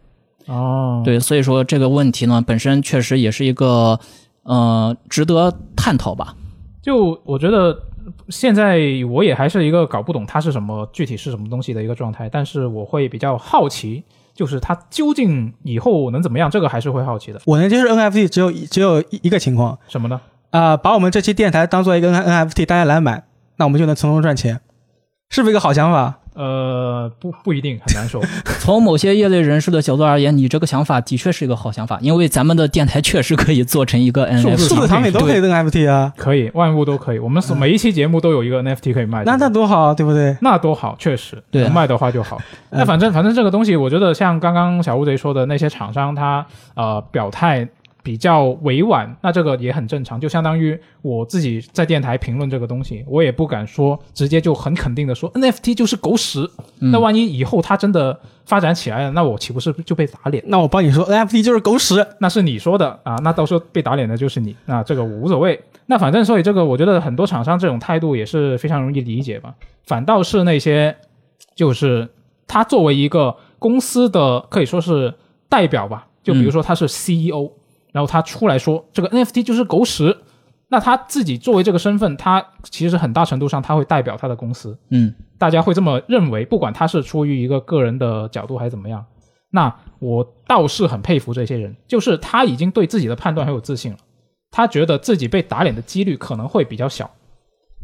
[0.48, 4.00] 哦，，对，所以说这个问题呢，本身确实也是一个
[4.41, 6.36] 呃值得探讨吧。
[6.82, 7.78] 就我觉得
[8.30, 17.41] 现在我也还是一个搞不懂它是什么具体是什么东西的一个状态，但是我会比较好奇，就是它究竟以后能怎么样，这个还是会好奇的。
[17.45, 20.21] 我能接受 NFT 只有一只有一一个情况什么呢？
[20.52, 23.24] 啊、把我们这期电台当做一个 N NFT，大家来买，
[23.58, 24.62] 那我们就能从中赚钱，
[25.30, 26.21] 是不是一个好想法？
[26.34, 28.22] 呃，不不一定，很难说。
[28.62, 34.58] 从某些业内人士的角度而言，你这个想法的确是一个好想法，因为咱们的电台确实可以做成一个 数 NFT。
[34.58, 37.20] 数字产品都可以 NFT 啊，可以，万物都可以。
[37.20, 40.38] 我们所每一期节目都有一个 NFT 可以卖，那那多好，对不对？
[40.41, 42.38] 那多好，确实，对啊能卖的话就好。
[42.70, 47.67] 嗯那反正反正这个东西，我觉得像刚刚小乌贼说的那些厂商，他呃表态
[48.04, 56.50] 比较委婉，那这个也很正常，就相当于我自己在电台评论这个东西，我也不敢说直接就很肯定的说 NFT 就是狗屎。
[56.80, 60.44] 嗯那万一以后它真的发展起来了，那我岂不是就被打脸？
[60.48, 62.06] 那我帮你说，NFT 就是狗屎。
[62.20, 65.60] 那是你说的啊，那到时候被打脸的就是你，那这个无所谓。
[65.86, 69.54] 那反正所以这个，我觉得很多厂商这种态度也是非常容易理解吧。
[69.86, 70.96] 反倒是那些，
[71.56, 72.10] 就是
[72.48, 75.14] 他作为一个公司的可以说是
[75.50, 77.52] 代表吧，就比如说他是 CEO，、
[77.91, 80.17] 然后他出来说这个 NFT 就是狗屎，
[80.69, 89.06] 那他自己作为这个身份，他其实很大程度上他会代表他的公司，嗯，大家会这么认为，不管他是出于一个个人的角度还是怎么样。
[89.49, 93.97] 那我倒是很佩服这些人，就是他已经对自己的判断很有自信了，
[94.49, 97.12] 他觉得自己被打脸的几率可能会比较小。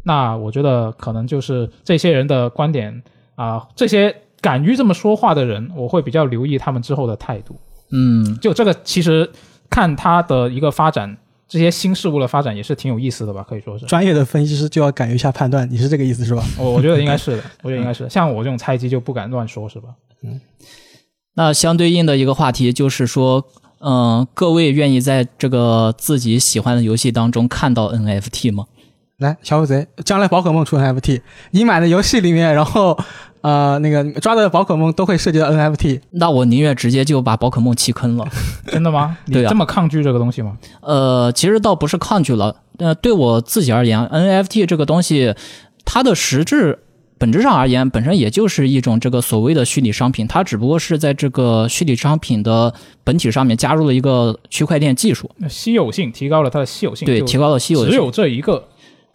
[0.02, 3.02] 那我觉得可能就是这些人的观点
[3.34, 7.54] 啊、这些敢于这么说话的人，我会比较留意他们之后的态度。
[7.92, 9.30] 嗯，就这个，其实
[9.70, 11.16] 看它的一个发展，
[11.48, 13.86] 这些新事物的发展也是挺有意思的吧，可以说是。
[13.86, 16.44] 专业的分析师就要敢于下判断，你是这个意思是吧？
[16.58, 18.10] 我 我觉得应该是的， 我觉得应该是的。
[18.10, 19.88] 像我这种菜鸡就不敢乱说，是吧？
[20.22, 20.40] 嗯
[21.34, 23.44] 那相对应的一个话题就是说，
[23.78, 28.66] 嗯、各位愿意在这个自己喜欢的游戏当中看到 NFT 吗？
[29.18, 32.96] 来，小虎贼，将来宝可梦出 NFT，你买的游戏里面，然后
[33.40, 36.00] 呃那个抓的宝可梦都会涉及到 NFT。
[36.10, 38.24] 那我宁愿直接就把宝可梦弃坑了。
[38.70, 39.18] 真的吗？
[39.26, 40.56] 你这么抗拒这个东西吗？
[40.82, 45.34] 呃，其实倒不是抗拒了，呃，对我自己而言，NFT 这个东西，
[45.84, 46.78] 它的实质
[47.18, 57.90] 本质上而言，本身也就是一种这个所谓的虚拟商品，它只不过是在这个虚拟商品的本体上面加入了一个区块链技术，那稀有性提高了它的稀有性，对，提高了稀有性。
[57.90, 58.68] 只有这一个。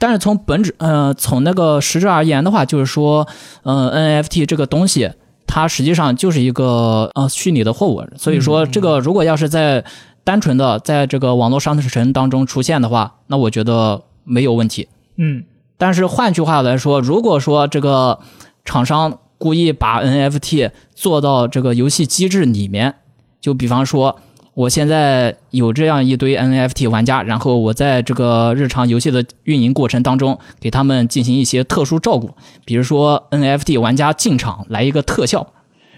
[0.03, 3.25] 但是从本质，呃，从那个实质而言的话，就是说，
[3.61, 5.09] 呃，NFT 这个东西，
[5.47, 9.85] 它实际上就是一个呃虚拟的货物，所以说这个如果要是在
[10.25, 14.89] 单纯的在这个网络商城当中出现的话，那我觉得没有问题。
[15.15, 15.45] 嗯，
[15.77, 18.19] 但是换句话来说，如果说这个
[18.65, 22.95] 厂商故意把 NFT 做到这个游戏机制里面，
[23.39, 24.19] 就比方说，
[24.55, 32.29] 我现在有这样一堆 NFT 玩家，然后我在这个日常游戏的运营过程当中，给他们进行一些特殊照顾，
[32.65, 35.47] 比如说 NFT 玩家进场来一个特效。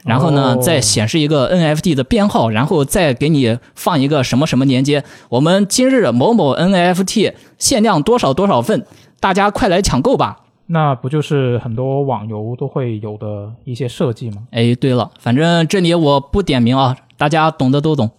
[0.06, 5.04] 然后呢哦，再显示一个 NFT 的编号，然后再给你放一个什么什么链接。
[5.30, 8.86] 我们今日某某 NFT 限量多少多少份，
[9.20, 10.44] 大家快来抢购吧！
[10.68, 14.44] 那不就是很多网游都会有的一些设计吗？
[14.52, 18.12] 哎，对了，反正这里我不点名啊，大家懂的都懂。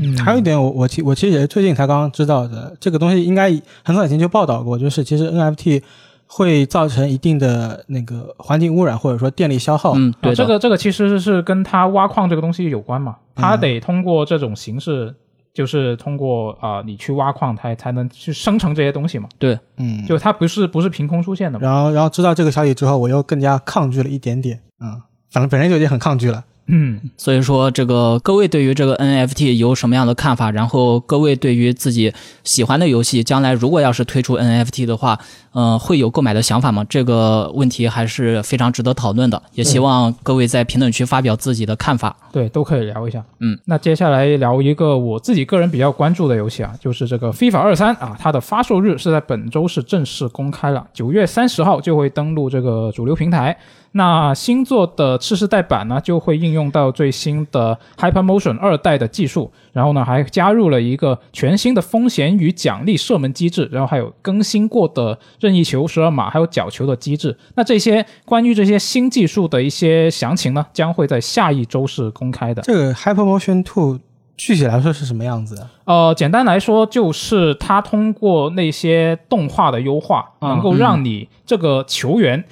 [0.00, 3.50] 嗯还有一点我，我其我其实也是最近才刚刚知道的，这个东西应该
[3.84, 5.82] 很早以前就报道过，就是其实 NFT
[6.26, 9.92] 会造成一定的那个环境污染或者说电力消耗。
[9.96, 15.14] 嗯，对这个这个其实是跟它挖矿这个东西有关嘛，它得通过这种形式，
[15.52, 21.66] 就是通过啊、你去挖矿，它才能去生成这些东西嘛，对，嗯，就它不是不是凭空出现的嘛。
[21.66, 24.58] 然后然后知道这个消息之后，我又更加抗拒了一点点。
[24.80, 25.00] 嗯，
[25.30, 26.42] 反正本身就已经很抗拒了。
[26.66, 30.50] 嗯，所以说这个各位对于这个 NFT 有什么样的看法？
[30.50, 32.12] 然后各位对于自己
[32.44, 35.18] 喜欢的游戏，将来如果要是推出 NFT 的话，
[35.52, 36.84] 呃，会有购买的想法吗？
[36.88, 42.16] 这个问题还是非常值得讨论的，也希望各位在评论区发表自己的看法。
[42.32, 43.22] 对，都可以聊一下。
[43.40, 53.58] 嗯，那接下来聊一个我自己个人比较关注的游戏啊，就是这个 FIFA 二三啊，它的发售日是在本周是正式公开了，九月三十号就会登录这个主流平台。
[53.92, 67.36] 那新作的次世代版呢，就会应用到最新的 HyperMotion 二代的技术，然后呢，还加入了一个全新的风险与奖励射门机制，然后还有更新过的任意球、十二码还有角球的机制。
[67.54, 72.62] 那这些关于这些新技术的一些详情呢，将会在下一周是公开的。
[72.62, 74.00] 这个 HyperMotion Two
[74.38, 75.68] 具体来说是什么样子的？
[75.84, 82.42] 呃，简单来说，就是它通过那些动画的优化，嗯能够让你这个球员，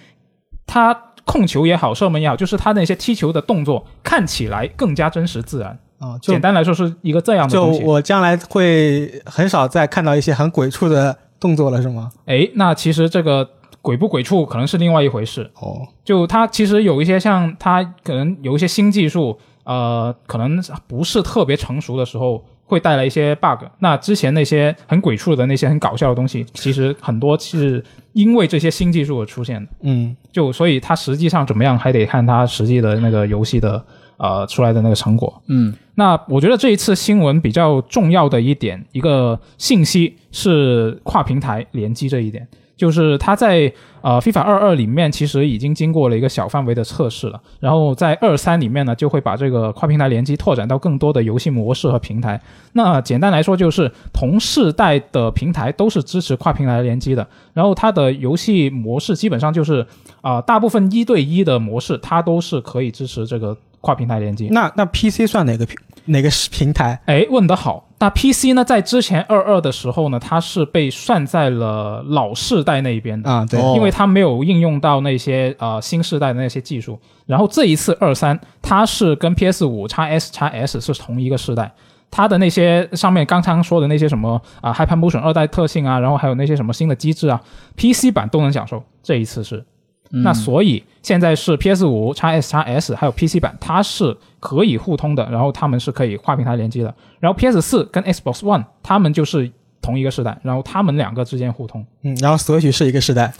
[0.66, 0.94] 他
[1.30, 5.78] 控球也好，射门也好，就是他那些踢球的动作看起来更加真实自然。
[5.98, 7.84] 啊、就简单来说，是一个这样的就东西。
[7.84, 12.10] 我将来会很少再看到一些很鬼畜的动作了，是吗？
[12.24, 13.46] 哎，那其实这个
[13.82, 15.50] 鬼不鬼畜可能是另外一回事。
[15.60, 23.66] 哦，就它其实有一些像它可能有一些新技术，呃，可能不是特别成熟的时候，会带来一些 bug。
[23.80, 29.70] 那之前那些很鬼畜的那些很搞笑的东西，其实很多是因为这些新技术而出现的。
[29.82, 33.84] 嗯，就所以它实际上怎么样，还得看它实际的那个游戏的
[34.16, 35.42] 呃出来的那个成果。
[35.48, 42.46] 嗯，那我觉得这一次新闻比较重要的一点，一个信息是跨平台联机这一点，
[42.80, 43.70] 就是它在
[44.00, 52.40] 呃 FIFA 二二里面其实已经经过了一个小范围的测试了，然后在二三里面呢就会把这个跨平台联机拓展到更多的游戏模式和平台。
[52.72, 59.86] 那简单来说就是同世代的平台都是支持跨平台联机的，然后它的游戏模式基本上就是
[60.22, 64.48] 啊、大部分一对一的模式它都是可以支持这个跨平台连接。
[64.50, 65.76] 那那 PC 算哪个平
[66.06, 67.00] 哪个平台？
[67.06, 67.86] 哎，问得好。
[67.98, 76.98] 那 PC 呢，在之前二二的时候呢，它是被算在了老世代那一边的，啊，对，哦因为它没有应用到那些呃新世代的那些技术。
[77.26, 81.70] 然后这一次二三，它是跟 PS 五 x S x S 是同一个世代。
[82.10, 87.40] 它的那些上面刚刚说的那些什么啊、HyperMotion 二代特性啊，然后还有那些什么新的机制啊
[87.76, 88.82] ，PC 版都能享受。
[89.02, 89.64] 这一次是，
[90.12, 96.94] 嗯那所以现在是 PS 五 x S x S 还有 PC 版，它是可以互通的，然后它们是可以跨平台联机的。
[97.20, 99.50] 然后 PS 四跟 Xbox One 它们就是
[99.80, 101.86] 同一个时代，然后它们两个之间互通。
[102.02, 103.32] 嗯，然后 Switch 是一个时代，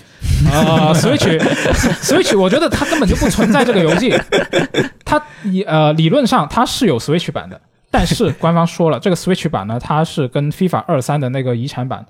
[0.51, 4.15] 啊、 s w i t c h Switch，我觉得它根本就不存在这个游戏。
[5.05, 7.61] 它理呃理论上它是有 Switch 版的，
[7.91, 12.07] 但是官方说了，这个 Switch 版呢，它是跟 FIFA 二三的那个遗产版，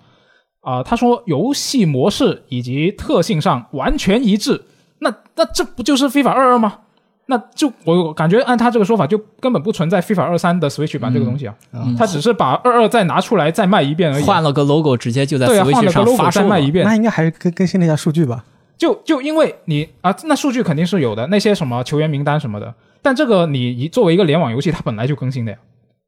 [0.61, 4.63] 啊、他说游戏模式以及特性上完全一致。
[4.99, 6.79] 那那这不就是 FIFA 二二吗？
[7.27, 14.25] 那就我感觉按他这个说法，就根本不存在 FIFA 二三的 Switch 版这个东西啊，嗯他只是把二二再拿出来再卖一遍而已。
[14.25, 16.71] 换了个 logo，直接就在对啊，换 Switch 了个上 logo 发售了再卖一。
[16.71, 16.85] 遍。
[16.85, 18.45] 那应该还是更更新了一下数据吧？
[18.77, 25.59] 就就因为你啊，那数据肯定是有的，那些什么球员名单什么的，但这个你一作为一个联网游戏，它本来就更新的呀，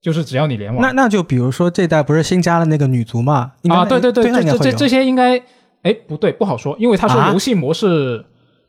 [0.03, 0.82] 就是只要你联网。
[0.82, 3.53] 那那就比如说这代不是新加了那个女足嘛？
[3.70, 5.40] 啊，对对对，这这这这些应该，
[5.82, 8.26] 哎，不对，不好说，因为他说啊游戏模式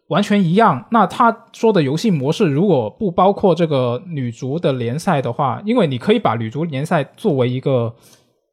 [0.10, 0.86] 完全一样。
[0.92, 7.94] 那他说的游戏模式如果不包括这个女足的联赛的话，因为你可以把女足联赛作为一个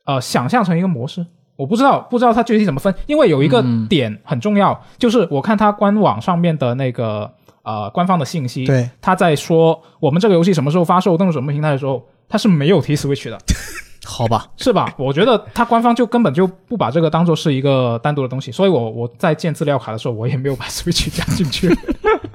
[0.07, 1.25] 呃想象成一个模式。
[1.57, 7.31] 我不知道，不知道它具体怎么分，因为有一个嗯点很重要，就是我看它官网上面的那个
[7.63, 13.37] 呃官方的信息，对他在说我们这个游戏什么时候发售、登陆什么平台的时候，它是没有提 Switch 的。
[14.03, 14.95] 好吧，是吧？
[14.97, 21.69] 我觉得它官方就根本就不把这个当做是一个单独的东西，所以我我在建资料卡的时候，我也没有把 Switch 加进去。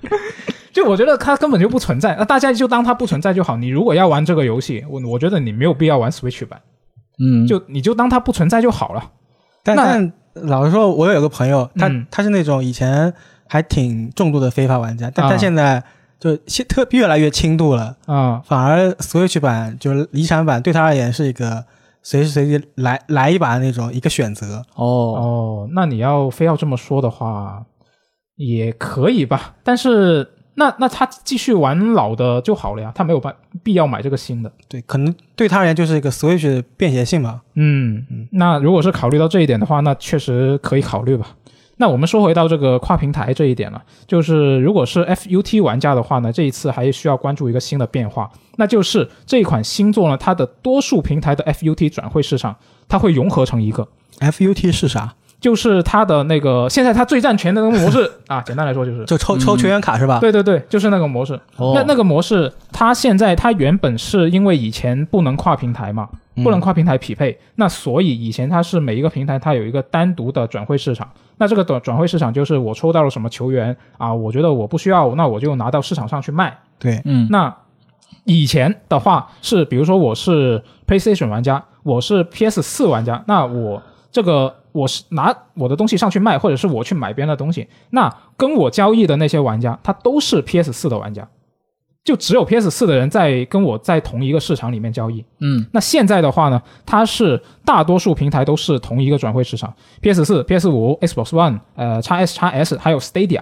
[0.72, 3.58] 就我觉得它根本就不存在，那大家就当它不存在就好。
[3.58, 6.62] 你如果要玩这个游戏，我我觉得你没有必要玩 Switch 版，
[7.20, 9.04] 嗯，就你就当它不存在就好了。
[9.64, 10.14] 那但但
[10.48, 13.12] 老实说，我有个朋友，他、嗯他是那种以前
[13.48, 15.84] 还挺重度的非法玩家，但啊他现在
[16.26, 21.64] 就现特越来越轻度了，啊、反而 Switch 版就是离产版对他而言是一个
[22.02, 24.66] 随时随地来来一把的那种一个选择。
[24.74, 27.64] 哦，哦，那你要非要这么说的话，
[28.38, 29.54] 也可以吧。
[29.64, 34.52] 但是那那他继续玩老的就好了呀，他没有办必要买这个新的。
[34.68, 37.42] 对，可能对他而言就是一个 Switch 的便携性吧。
[37.54, 41.28] 嗯，那如果是考虑到这一点的话，那确实可以考虑吧。
[41.78, 52.56] 那我们说回到这个跨平台这一点了，就是如果是 FUT 玩家的话呢，这一次还需要关注一个新的变化，那就是这一款新作呢，它的多数平台的 FUT 转会市场，
[52.88, 53.88] 它会融合成一个
[54.20, 55.16] ，FUT 是啥？
[55.46, 60.18] 就是它的那个现在它最占全的那个模式 啊，简单来说就是就抽抽球员卡是吧？
[60.20, 61.40] 对对对，就是那个模式。
[61.58, 71.08] 哦那那个模式，它现在它原本是因为以前不能跨平台嘛，嗯不能跨平台匹配，那所以以前它是每一个平台它有一个单独的转会市场。
[71.38, 76.58] 那这个转转会市场就是我抽到了什么球员啊，我觉得我不需要，那我就拿到市场上去卖。
[76.80, 77.56] 对，嗯，那
[78.24, 83.80] 以前的话是，比如说我是 PlayStation 玩家，我是 PS 四玩家，那我
[84.12, 91.26] 这个我是拿我的东西上去卖，或者是我去买别人的东西，那跟我交易的那些玩家，他都是 PS 四的玩家，
[92.04, 95.24] 就只有 PS 四的人在跟我在同一个市场里面交易。
[95.40, 103.42] 嗯，那现在的话呢，它是大多数平台都是同一个转会市场，PS 四、PS 五、Xbox One、呃 x S、x S 还有 Stadia，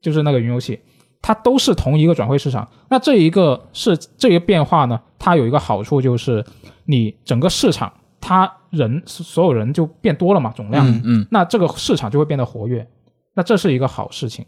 [0.00, 0.78] 就是那个云游戏，
[1.20, 2.68] 它都是同一个转会市场。
[2.88, 6.44] 那这一个是这个变化呢，它有一个好处就是
[6.84, 7.92] 你整个市场
[8.22, 12.86] 它人所有人就变多了嘛，总量，嗯嗯，那这个市场就会变得活跃，
[13.34, 14.46] 那这是一个好事情。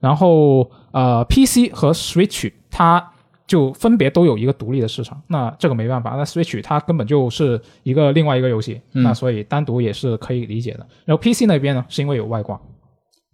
[0.00, 3.12] 然后呃，PC 和 Switch 它
[3.46, 10.86] 就分别都有一个独立的市场，那这个没办法，那 Switch 它根本就是一个另外一个游戏，嗯那所以单独也是可以理解的。
[11.04, 12.60] 然后 PC 那边呢，是因为有外挂，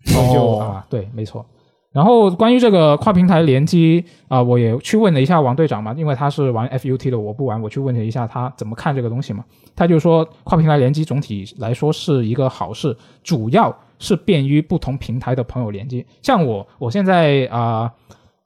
[0.05, 1.45] 所以就、哦啊，对，没错。
[1.93, 9.45] 然后关于这个跨平台联机啊、我也去问了一下王队长嘛，因为他是玩 FUT 的，我不玩，我去问了一下他怎么看这个东西嘛。
[9.77, 16.07] 他就说跨平台联机总体来说是一个好事，主要是便于不同平台的朋友联机。
[16.23, 17.93] 像我，我现在啊、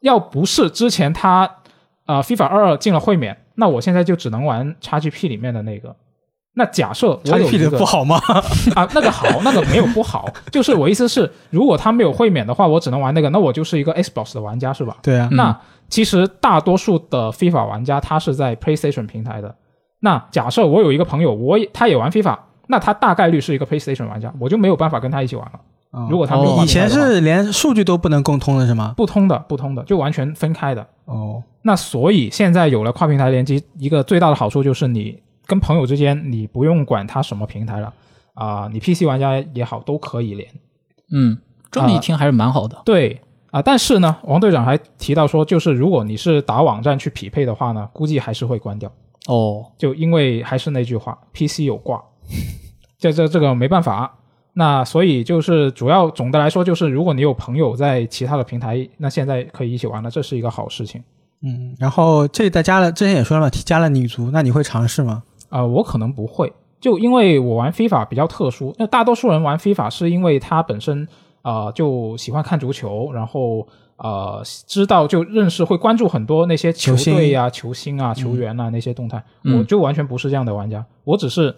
[0.00, 1.48] 要不是之前他
[2.04, 5.94] 啊、FIFA 二进了会免，那我现在就只能玩 XGP 里面的那个。
[6.58, 8.16] 那假设我有一个不好吗？
[8.74, 14.96] 啊，那个好，那个没有不好，就是我意思是，如果他没有会免的话，我只能玩那个，那我就是一个 Xbox 的玩家是吧？
[15.02, 19.54] 对啊，嗯那其实大多数的 FIFA 玩家他是在 PlayStation 平台的。
[20.00, 22.38] 那假设我有一个朋友，我也他也玩 FIFA，
[22.68, 25.60] 那他大概率是一个 PlayStation 玩家，我就没有办法跟他一起玩了。
[25.90, 28.94] 哦如果他没有哦以前是连数据都不能共通的是吗？
[28.96, 30.86] 不通的，不通的，就完全分开的。
[31.04, 37.92] 哦，那所以现在有了跨平台联机，一个最大的好处就是你跟朋友之间，你不用管他什么平台了
[38.34, 40.46] 啊、你 PC 玩家也好都可以连。
[41.10, 41.38] 嗯，
[41.70, 42.82] 这么一听还是蛮好的。
[42.84, 43.20] 对
[43.50, 48.92] 啊，但是呢，王队长还提到说，就是如果你是打网站去匹配的话呢，估计还是会关掉，
[49.28, 52.02] 哦，就因为还是那句话，PC 有挂，
[52.98, 54.18] 这这这个没办法。
[54.58, 61.02] 那所以就是主要总的来说，就是如果你有朋友在其他的平台，那现在可以一起玩了，这是一个好事情
[61.42, 65.22] 嗯，然后这一代加了，之前也说了嘛，加了女足，那你会尝试吗？
[65.48, 71.06] 啊、我可能不会，就因为我玩 FIFA 比较特殊，那大多数人玩 FIFA 是因为他本身
[71.42, 73.66] 啊、呃就喜欢看足球，然后
[73.96, 81.54] 呃知道就认识会关注很多那些球队呀、球星啊、球员啊、那些动态，嗯我就完全不是这样的玩家，我只是。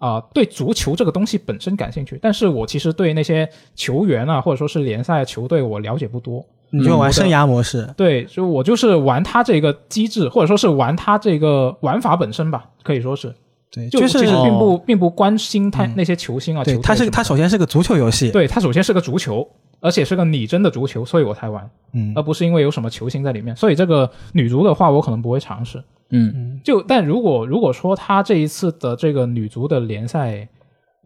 [0.00, 6.46] 啊、对足球这个东西本身感兴趣，但是我其实对那些球员啊，或者说是联赛球队，我了解不多。
[6.70, 13.34] 你就玩生涯模式，对，就我就是玩它这个机制，或者说是玩它这个玩法本身吧，可以说是，
[13.70, 14.82] 对，就就是其实并不、哦。
[14.86, 15.94] 并不关心他嗯。
[15.96, 19.48] 那些球星啊，对，它是它首先是个足球游戏，对它首先是个足球，
[19.80, 22.12] 而且是个拟真的足球，所以我才玩，嗯。
[22.14, 23.56] 而不是因为有什么球星在里面。
[23.56, 25.82] 所以这个女足的话，我可能不会尝试。
[26.10, 26.60] 嗯。
[26.62, 30.46] 就但如果如果说他这一次的这个女足的联赛，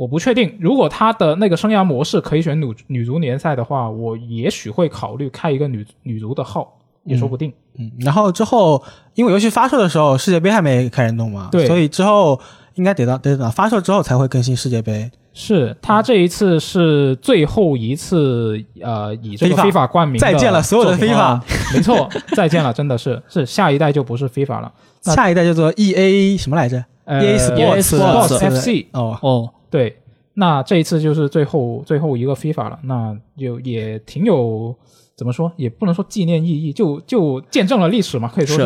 [0.03, 7.53] 我不确定，如果他的那个生涯模式可以选女女足联赛的话，我也许会考虑开一个女女足的号，也说不定。
[7.79, 8.83] 嗯，然后之后
[9.15, 12.41] 因为游戏发售的时候世界杯还没开始弄嘛，对所以之后
[12.75, 15.09] 应该得到得到发售之后才会更新世界杯。
[15.33, 24.73] 是他这一次是最后一次，呃，以这个非法冠名再见了所有的非法啊没错，再见了，真的是是下一代就不是非法了。
[25.03, 29.97] 下一代叫做 E A 什么来着呃 EA Sports Sports Sports FC 哦，哦，对，
[30.35, 34.73] 那这一次就是最后最后一个 FIFA 了，那就也挺有
[35.17, 38.63] 怎么说，也不能说纪念意义，就就见证了历史嘛，可以说是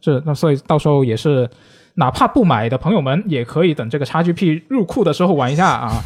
[0.00, 1.48] 是是那所以到时候也是。
[1.98, 6.02] 哪怕不买的朋友们，也可以等这个 XGP 入库的时候玩一下啊。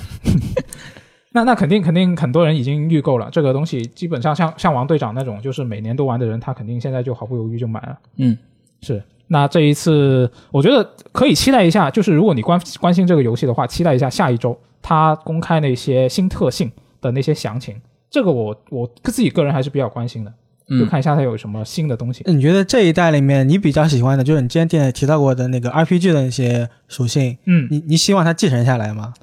[1.35, 7.99] 那那肯定肯定很多人已经预购了这个东西，基本上像像王队长那种，就是每年都玩的人，他肯定现在就毫不犹豫就买了。
[8.19, 8.39] 嗯，
[8.83, 9.03] 是。
[9.33, 16.69] 那这一次，我觉得可以期待一下，就是如果你关关心这个游戏的话，期待一下下一周它公开那些新特性
[17.01, 17.81] 的那些详情。
[18.11, 20.31] 这个我我自己个人还是比较关心的，
[20.69, 22.25] 就嗯看一下它有什么新的东西。
[22.27, 29.15] 你觉得这一代里面你比较喜欢的，就是你之前店里提到过的那个 RPG 的那些属性，嗯，你你希望它继承下来吗？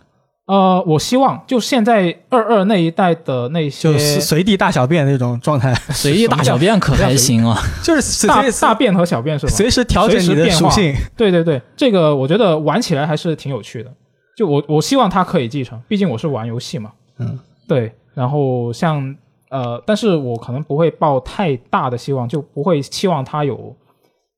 [0.48, 7.58] 呃，我希望就现在二二那一代的那些就随随地大小便那种状态， 随意大小便可还行啊。
[7.84, 9.52] 就是随大随大便和小便是吧？
[9.52, 10.96] 随时调整你的属性。
[11.18, 13.92] 对对对，这个我觉得玩起来还是挺有趣的。
[14.38, 16.92] 就我我希望它可以继承，毕竟我是玩游戏嘛。
[17.20, 17.38] 嗯，
[17.68, 17.92] 对。
[18.14, 19.16] 然后像
[19.50, 23.76] 呃，但是我可能不会抱太大的希望，就不会期望它有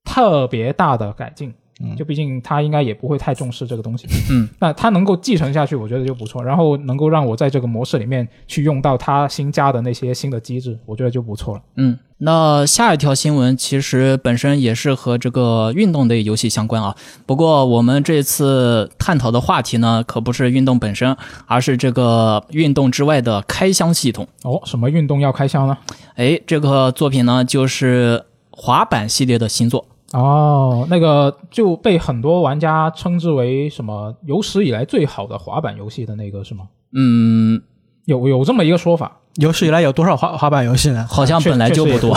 [0.03, 1.53] 特别大的改进。
[1.81, 4.07] 嗯就毕竟他应该也不会太重视这个东西。
[4.29, 6.43] 嗯，那他能够继承下去，我觉得就不错。
[6.43, 11.61] 然后能够让我在这个模式里面去用到他新加的那些新的机制，我觉得就不错了。
[11.75, 16.95] 嗯，那下一条新闻其实本身也是和这个运动类游戏相关啊。
[17.25, 21.15] 不过我们这次探讨的话题呢，可不是运动本身，
[21.45, 24.27] 而是这个运动之外的开箱系统。
[24.43, 25.77] 哦，什么运动要开箱呢？
[26.15, 29.85] 哎，这个作品呢，就是滑板系列的新作。
[30.13, 36.65] 哦，那个就被很多玩家称之为什么有史以来最好的滑板游戏的那个是吗？
[36.93, 37.61] 嗯，
[38.05, 41.05] 有有这么一个说法，有史以来有多少滑滑板游戏呢？
[41.09, 42.15] 好像本来就不多。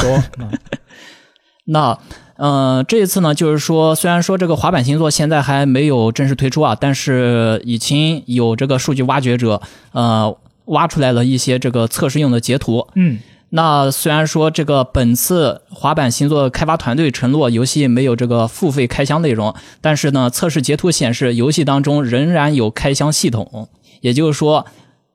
[1.66, 1.99] 那
[2.36, 9.61] 呃，这一次呢，就是说，虽然说这个滑板星座现在还没有正式推出啊，但是已经有这个数据挖掘者
[9.93, 10.34] 呃
[10.64, 12.88] 挖出来了一些这个测试用的截图。
[12.95, 13.18] 嗯，
[13.55, 23.68] 那虽然说这个本次滑板星座开发团队承诺游戏没有这个付费开箱内容，但是呢，测试截图显示游戏当中仍然有开箱系统，
[24.00, 24.64] 也就是说，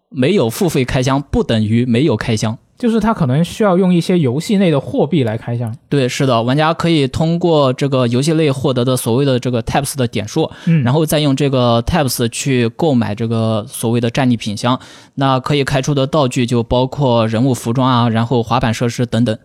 [0.10, 2.60] 没有付费开箱不等于没有开箱。
[2.78, 5.76] 就是它可能需要用一些游戏内的货币来开箱。
[5.90, 14.80] 对，是的，玩家可以通过这个游戏内获得的所谓的这个 TAPS 的点数，嗯，然后再用这个 TAPS 去购买这个所谓的战利品箱。
[15.16, 19.38] 那可以开出的道具就包括人物服装啊，然后滑板设施等等。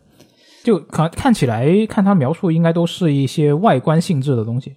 [0.63, 4.75] 就看看起来看它描述应该都是一些外观性质的东西。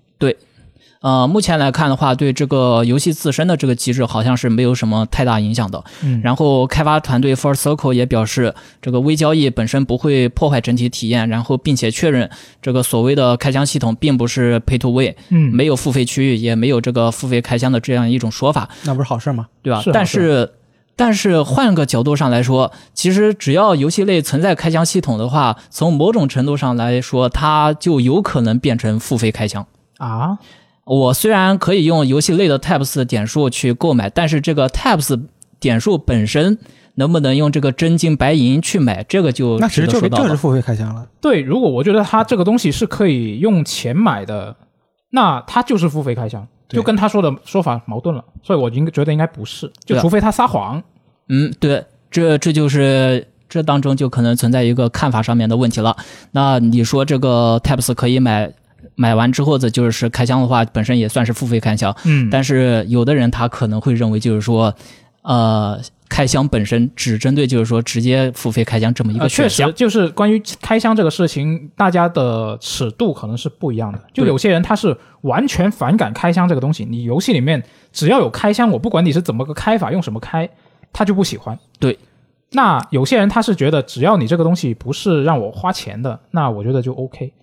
[1.02, 5.84] 呃，目前来看的话，对这个游戏自身的这个机制好像是没有什么太大影响的。
[6.04, 12.30] 嗯，然后开发团队 First Circle 也表示，这个微交易本身不会破坏整体体验，然后并且确认
[12.62, 19.48] 这个所谓的开箱系统并不是 Pay to Win，嗯，没有付费区域，也没有这个付费开箱的这样一种说法，那不是好事吗？
[19.62, 19.82] 对吧？
[19.94, 20.54] 但是。
[20.98, 29.68] 但是换个角度上来说，其实只要游戏内存在开箱系统的话，从某种程度上来说，它就有可能变成付费开箱。
[29.98, 30.38] 啊，
[30.86, 35.20] 我虽然可以用游戏类的 TAPS 点数去购买，但是这个 TAPS
[35.60, 36.58] 点数本身
[36.94, 40.24] 能不能用这个真金白银去买，这个就那其实就值得说到了。
[40.26, 41.08] 就是付费开箱了。
[41.20, 44.56] 对，如果我觉得它这个东西是可以用钱买的，
[45.10, 48.24] 那它就是付费开箱，就跟他说的说法矛盾了。
[48.44, 50.82] 所以我应该觉得应该不是，就除非他撒谎。
[51.30, 55.98] 嗯，对，这这就是这当中就可能存在一个看法上面的问题了。
[56.32, 58.54] 那你说这个 TAPS 可以买，
[58.96, 64.74] 买完之后的就是开箱的话，本身也算是付费开箱，嗯，但是有的人他可能会认为就是说，
[65.24, 69.68] 呃，开箱本身，只针对就是说直接付费开箱这么一呃个选项。
[69.70, 74.00] 确实，就是关于开箱这个事情，大家的尺度可能是不一样的。
[74.14, 80.48] 就有些人他是完全反感开箱这个东西，你游戏里面只要有开箱，我不管你是怎么个开法，用什么开，
[80.94, 81.58] 他就不喜欢。
[81.80, 81.98] 对。
[82.52, 87.34] 那有些人他是觉得，只要你这个东西不是让我花钱的，那我觉得就 OK。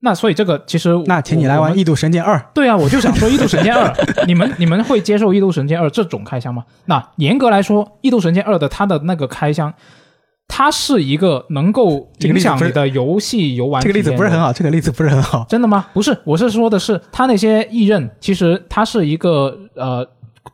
[0.00, 2.36] 那所以这个其实那请你来玩《异度神剑二》。
[2.54, 3.88] 对啊，我就想说《异度神剑二》，
[4.26, 6.64] 你们你们会接受《异度神剑二》这种开箱吗？
[6.86, 9.74] 那严格来说，《异度神剑二》的它的那个开箱，
[10.46, 13.82] 它是一个能够影响你的游戏游玩。
[13.82, 14.38] 这个例子不是很。
[14.40, 15.44] 好，这个例子不是很好。
[15.48, 15.86] 真的吗？
[15.92, 20.06] 不是，我是说的是，它那些异刃，其实它是一个呃，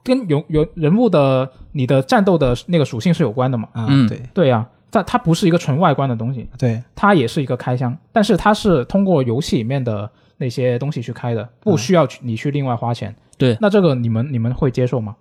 [0.02, 3.68] 跟有有人物的你的战斗的那个属性是有关的嘛？
[3.74, 13.12] 啊，嗯对对呀、但它不是一个纯外观的东西，对，它也是一个开箱，但是它是通过游戏里面的那些东西去开的，不需要去你去另外花钱。
[13.36, 15.16] 对那这个你们你们会接受吗？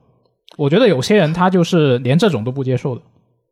[0.55, 3.01] 我觉得有些人他就是连这种都不接受的，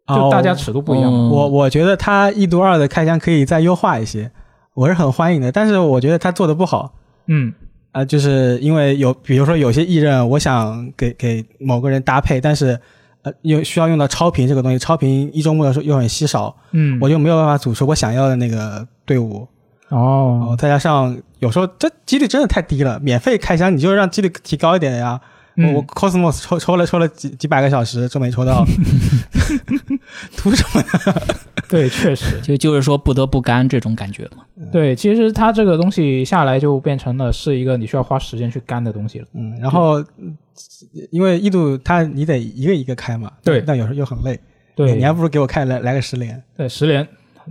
[0.08, 4.30] 就大家哦尺度不一样我我觉得它《异度二》的开箱可以再优化一些，
[4.76, 5.52] 我是很欢迎的。
[5.52, 6.94] 但是我觉得他做的不好
[7.26, 7.52] 嗯
[7.94, 12.80] 啊、就是因为有，比如说有些艺人，我想给给某个人搭配，但是
[13.24, 19.48] 呃，用需要用到超频这个东西，超频一周目的时候又很稀少，嗯，我就没有办法组出我想要的那个队伍。
[19.90, 25.20] 哦哦，再加上有时候这几率真的太低了，免费开箱你就让几率提高一点呀。
[25.20, 25.22] 我
[25.64, 28.66] 嗯我 Cosmos 抽抽了抽了几几百个小时，都没抽到，
[30.38, 31.22] 图什么呀？
[31.70, 34.44] 对，确实就就是说不得不干这种感觉嘛。
[34.72, 39.26] 对，其实它这个东西下来就变成了是一个你需要花时间去干的东西了。
[39.34, 40.36] 嗯，然后嗯
[41.12, 44.40] 因为一度它你得一个一个开嘛，对但有时候又很累。
[44.76, 46.42] 对，你还不如给我开来来个十连。
[46.58, 47.02] 对十连，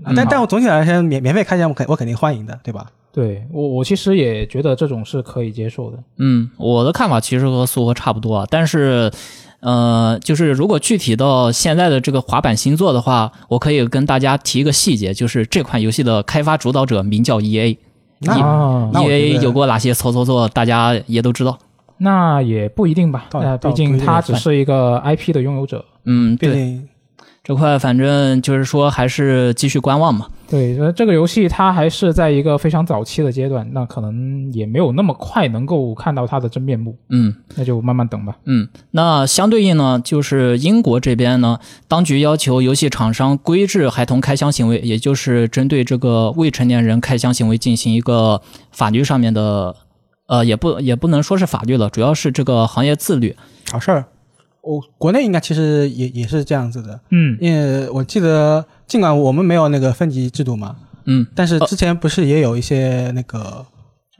[0.02, 2.86] 啊但但我总体来说，免免费开箱我肯我肯定欢迎的，对吧？
[3.12, 5.98] 对我我其实也觉得这种是可以接受的。
[6.18, 9.10] 嗯，我的看法其实和苏和差不多，啊，但是，
[9.60, 17.78] 呃，就是如果具体到现在的这个滑板新作的话，我可以跟大家提一个细节，就是这款游戏的开发主导者名叫 E A。
[18.20, 21.58] 那啊，那我觉 E A 有过哪些操作作，大家也都知道。
[21.98, 23.28] 那也不一定吧，
[23.60, 25.84] 毕竟他只是一个 IP 的拥有者。
[26.04, 26.88] 嗯，对，毕竟
[27.42, 30.26] 这块反正就是说还是继续观望嘛。
[30.48, 38.36] 对，呃，这个游戏它还是在一个非常早期的阶段，那可能也没有那么快能够看到它的真面目，嗯那就慢慢等吧。
[38.46, 49.76] 嗯，那相对应呢，就是英国这边呢，当局要求游戏厂商规制孩童开箱行为，也就是针对这个未成年人开箱行为进行一个法律上面的，
[50.26, 53.36] 呃，也不也不能说是法律了，主要是这个行业自律。
[53.66, 54.04] 啥事儿。
[54.62, 63.64] 我、国内应该其实也也是这样子的，嗯，因为我记得尽管我们没有那个分级制度嘛，嗯，但是之前不是也有一些那个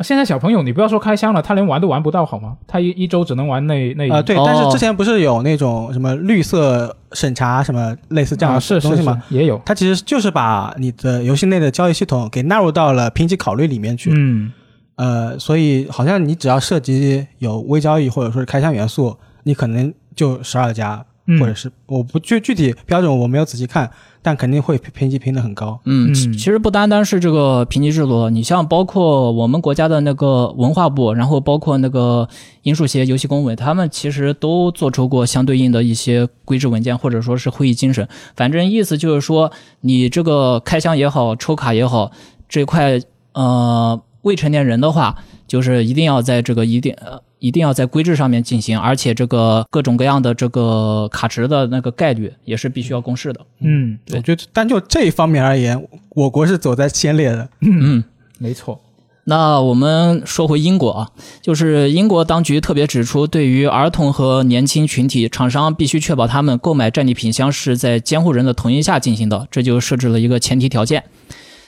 [0.03, 2.57] 现在小朋友你不要说开箱了，他连玩都玩不到好吗？
[2.66, 9.22] 他一一周只能玩那那啊、对，哦但是之前不是有那种什么绿色审查什么类似这样啊的是是是东西吗？
[9.28, 14.11] 也有，它其实就是把你的游戏内的交易系统给纳入到了评级考虑里面去。
[14.14, 14.53] 嗯。
[14.97, 23.90] 呃，所以好像你只要涉及有微交易或者说是开箱元素，你可能就十二家，嗯，或者是我不具具体标准我没有仔细看，
[24.20, 25.80] 但肯定会评级评的很高。
[25.86, 32.28] 嗯，其实不单单是这个评级制度，你像包括我们国家的那个文化部，然后包括那个
[32.64, 38.06] 英数协游戏工委，他们其实都做出过相对应的一些规制文件，或者说是会议精神。
[38.36, 39.50] 反正意思就是说，
[39.80, 42.12] 你这个开箱也好，抽卡也好，
[42.46, 43.00] 这块
[43.32, 45.16] 呃未成年人的话，
[45.46, 47.22] 就是一定要在这个一定呃。
[47.41, 53.41] 一定要在规制上面进行，而且这个各种各样的这个卡池的那个概率也是必须要公示的。
[53.61, 57.49] 嗯对我觉得单就这一方面而言，我国是走在先列的。
[57.61, 58.05] 嗯，
[58.38, 58.80] 没错，
[59.24, 61.09] 那我们说回英国啊，
[61.41, 71.05] 就是英国当局特别指出，对于儿童和年轻群体，厂商必须确保他们购买战利品箱是在监护人的同意下进行的，这就设置了一个前提条件。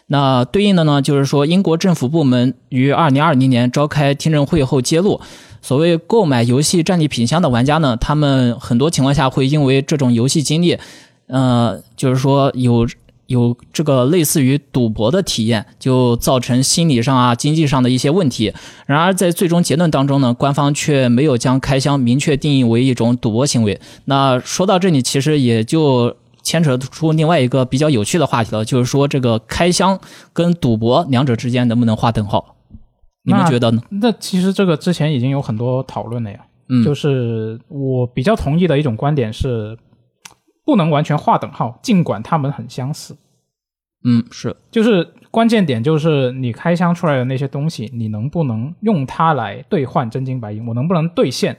[0.09, 5.21] 那对应的呢，就是说英国政府部门于二零二零年召开听证会后揭露，
[5.63, 10.77] 所谓购买游戏战利品箱的玩家呢，他们很多情况下会因为这种游戏经历，
[11.29, 12.87] 呃，就是说有
[13.27, 18.53] 有这个类似于赌博的体验，就造成心理上啊、经济上的一些问题。
[18.85, 23.81] 然而在最终结论当中呢，官方却没有将开箱明确定义为一种赌博行为。
[24.05, 29.99] 那说到这里，其实也就牵扯出另外一个比较有趣的话题了，就是说这个开箱
[30.33, 32.57] 跟赌博两者之间能不能划等号？
[33.25, 33.81] 你们觉得呢？
[33.91, 36.47] 那其实这个之前已经有很多讨论了呀。
[36.69, 39.79] 嗯，就是我比较同意的一种观点是，
[40.65, 43.17] 不能完全划等号，尽管它们很相似。
[44.05, 50.67] 嗯是就是关键点就是你开箱出来的那些东西，你能不能用它来兑换真金白银？
[50.67, 51.57] 我能不能兑现？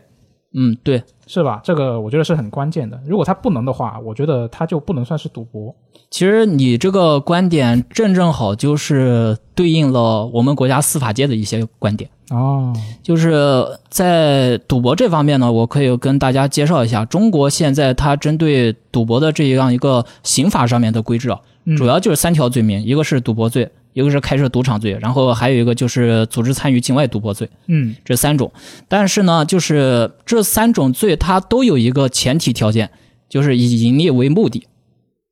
[0.53, 1.61] 嗯，对，是吧？
[1.63, 2.99] 这个我觉得是很关键的。
[3.05, 5.74] 如果他不能的话，我觉得他就不能算是赌博。
[6.09, 12.09] 其实你这个观点正正好就是对应了我们国家司法界的一些观点。
[12.30, 28.51] 哦，就是在赌博这方面呢，我可以跟大家介绍一下，中国现在它针对赌博的这样一个刑法上面的规制啊，嗯主要就是三条罪名，一个是赌博罪，一个是开设赌场罪，然后还有一个就是组织参与境外赌博罪，嗯这三种。
[28.87, 32.89] 但是呢，就是这三种罪它都有一个前提条件，
[33.29, 34.67] 就是以盈利为目的。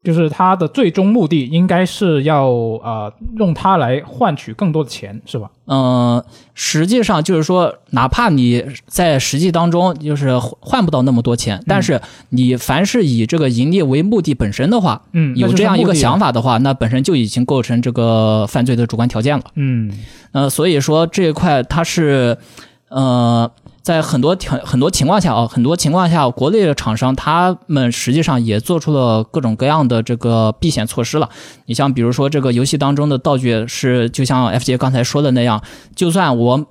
[0.03, 5.51] 就是它的最终目的应该是要呃用它来换取更多的钱，是吧？
[5.67, 6.23] 嗯，
[6.53, 16.21] 实际上就是说，哪怕你在实际当中就是换不到那么多钱，但是你凡是以这个盈利为目的本身的话，嗯，有这样一个想法。
[16.21, 19.43] 法的话，那本身就已经构成这个犯罪的主观条件了。
[19.55, 19.91] 嗯
[20.33, 22.37] 呃，所以说这一块它是，
[22.89, 23.51] 呃，
[23.81, 31.29] 在很多条很多情况下啊，很多情况下，国内的厂商他们实际上也做出了各种各样的这个避险措施了。
[31.65, 35.61] 你像比如说这个游戏当中的道具是，就像 FJ 刚才说的那样，
[35.95, 36.65] 就算我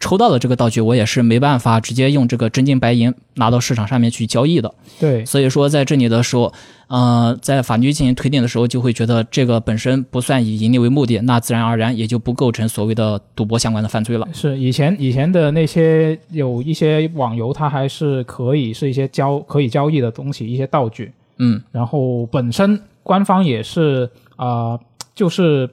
[0.00, 4.74] 抽到的这个道具，我也是没办法直接用这个真金白银拿到市场上面去交易的。
[5.00, 6.52] 对，所以说在这里的时候，
[6.88, 14.28] 呃，在法律进行推定的时候，就会觉得这个本身不算以盈利为目的，那自然而然也就不构成所谓的赌博相关的犯罪了。
[14.32, 21.12] 是以前以前的那些有一些网游，它还是可以是一些交可以交易的东西，一些道具。
[21.38, 24.80] 嗯，然后本身官方也是啊、呃
[25.14, 25.70] 就是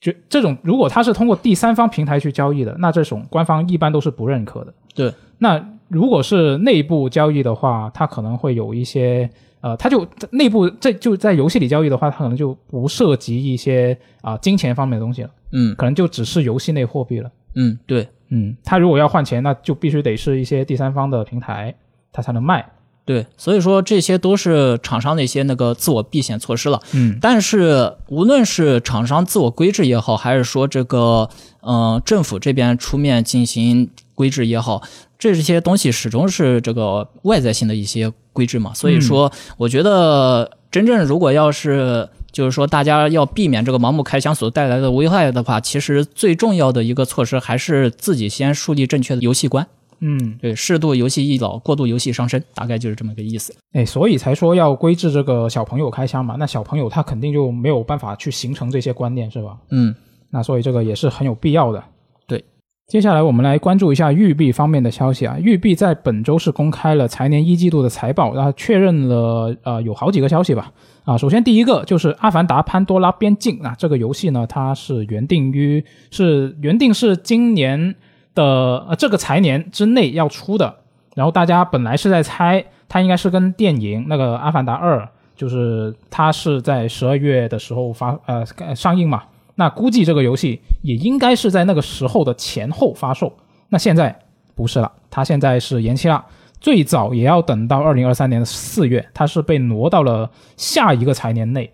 [0.00, 4.72] 就这种，如果它是通过第三方平台去交易的，那这种官方一般都是不认可的。
[4.94, 9.28] 对，那如果是内部交易的话，它可能会有一些
[9.60, 17.30] 呃，它就内部这就在游戏里交易的话，它可能就不涉及一些啊、金钱方面的东西了，嗯可能就只是游戏内货币了。
[17.54, 21.74] 嗯，对嗯，它如果要换钱，那就必须得是一些第三方的平台，
[22.10, 22.64] 它才能卖。
[23.04, 26.80] 对，所以说这些都是厂商的一些那个自我避险措施了。
[26.92, 31.28] 嗯但是无论是厂商自我规制也好，还是说这个
[31.60, 34.82] 呃政府这边出面进行规制也好，
[35.18, 38.72] 这些东西始终是这个外在性的一些规制嘛。
[38.74, 49.66] 所以说，我觉得真正如果要是就是说大家要避免这个盲目开枪所带来的危害的话，其实最重要的一个措施还是自己先树立正确的游戏观。
[50.00, 53.54] 嗯，对，适度游戏易老，过度游戏伤身，大概就是这么个意思。
[53.72, 56.36] 哎，所以才说要规制这个小朋友开枪嘛。
[56.38, 59.58] 那小朋友他肯定就没有办法去形成这些观念，是吧？
[59.70, 59.94] 嗯，
[60.30, 61.84] 那所以这个也是很有必要的。
[62.26, 62.42] 对，
[62.86, 65.38] 接下来我们来关注一下育碧方面的消息啊。
[65.38, 70.72] 育碧在本周是公开了财年一季度的财报，然后确认了呃有好几个消息吧。
[71.04, 77.94] 啊，首先第一个就是《阿凡达：潘多拉边境》啊，这个游戏呢，它是原定于是原定是今年
[78.34, 80.76] 的呃这个财年之内要出的，
[81.14, 85.00] 然后大家本来是在猜它应该是跟电影那个《阿凡达二》，
[85.36, 89.22] 就是它是在十二月的时候发呃上映嘛，
[89.54, 93.32] 那估计这个游戏也应该是在那个时候的前后发售。
[93.68, 94.18] 那现在
[94.54, 96.24] 不是了，它现在是延期了，
[96.60, 101.70] 最早也要等到二零二三年的四月，它是被挪到了下一个财年内。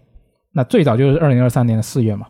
[0.53, 2.27] 那最早就是二零二三年的四月嘛。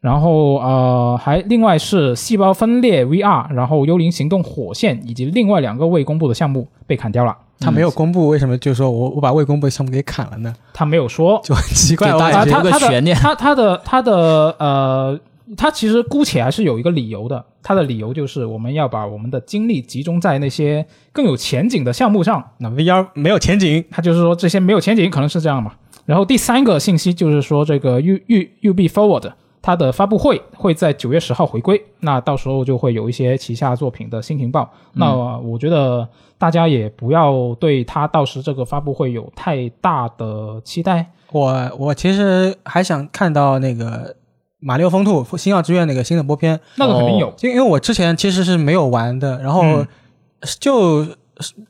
[0.00, 7.36] 然后呃，还另外是细胞分裂 VR，然后幽灵行动火线以及另外两个未公布的项目被砍掉了。
[7.58, 10.54] 他没有公布，为什么就说我我把未公布的项目给砍了呢？
[10.74, 12.12] 他没有说，就很奇怪。
[12.12, 15.20] 给大家感觉啊，他他的留个悬念他他的他的呃，
[15.56, 17.42] 他其实姑且还是有一个理由的。
[17.62, 22.44] 他的理由就是我们要把我们的精力集中在那些更有前景的项目上。
[22.58, 25.72] 那 VR 没有前景，他就是说这些没有前景，可能是这样嘛。
[26.04, 29.32] 然后第三个信息就是说，这个 U U U B Forward
[29.66, 34.70] 它的发布会会在九月十号回归，那到时候就会有一些旗下作品的新情报。
[34.92, 36.08] 那我觉得
[36.38, 41.04] 大家也不要对它到时这个发布会有太大的期待。
[41.32, 44.14] 我我其实还想看到那个
[44.60, 49.86] 马里奥风兔星耀之愿那个新的播片，那个肯定有，就因为我之前其实是没有玩的，然后嗯。
[50.60, 51.04] 就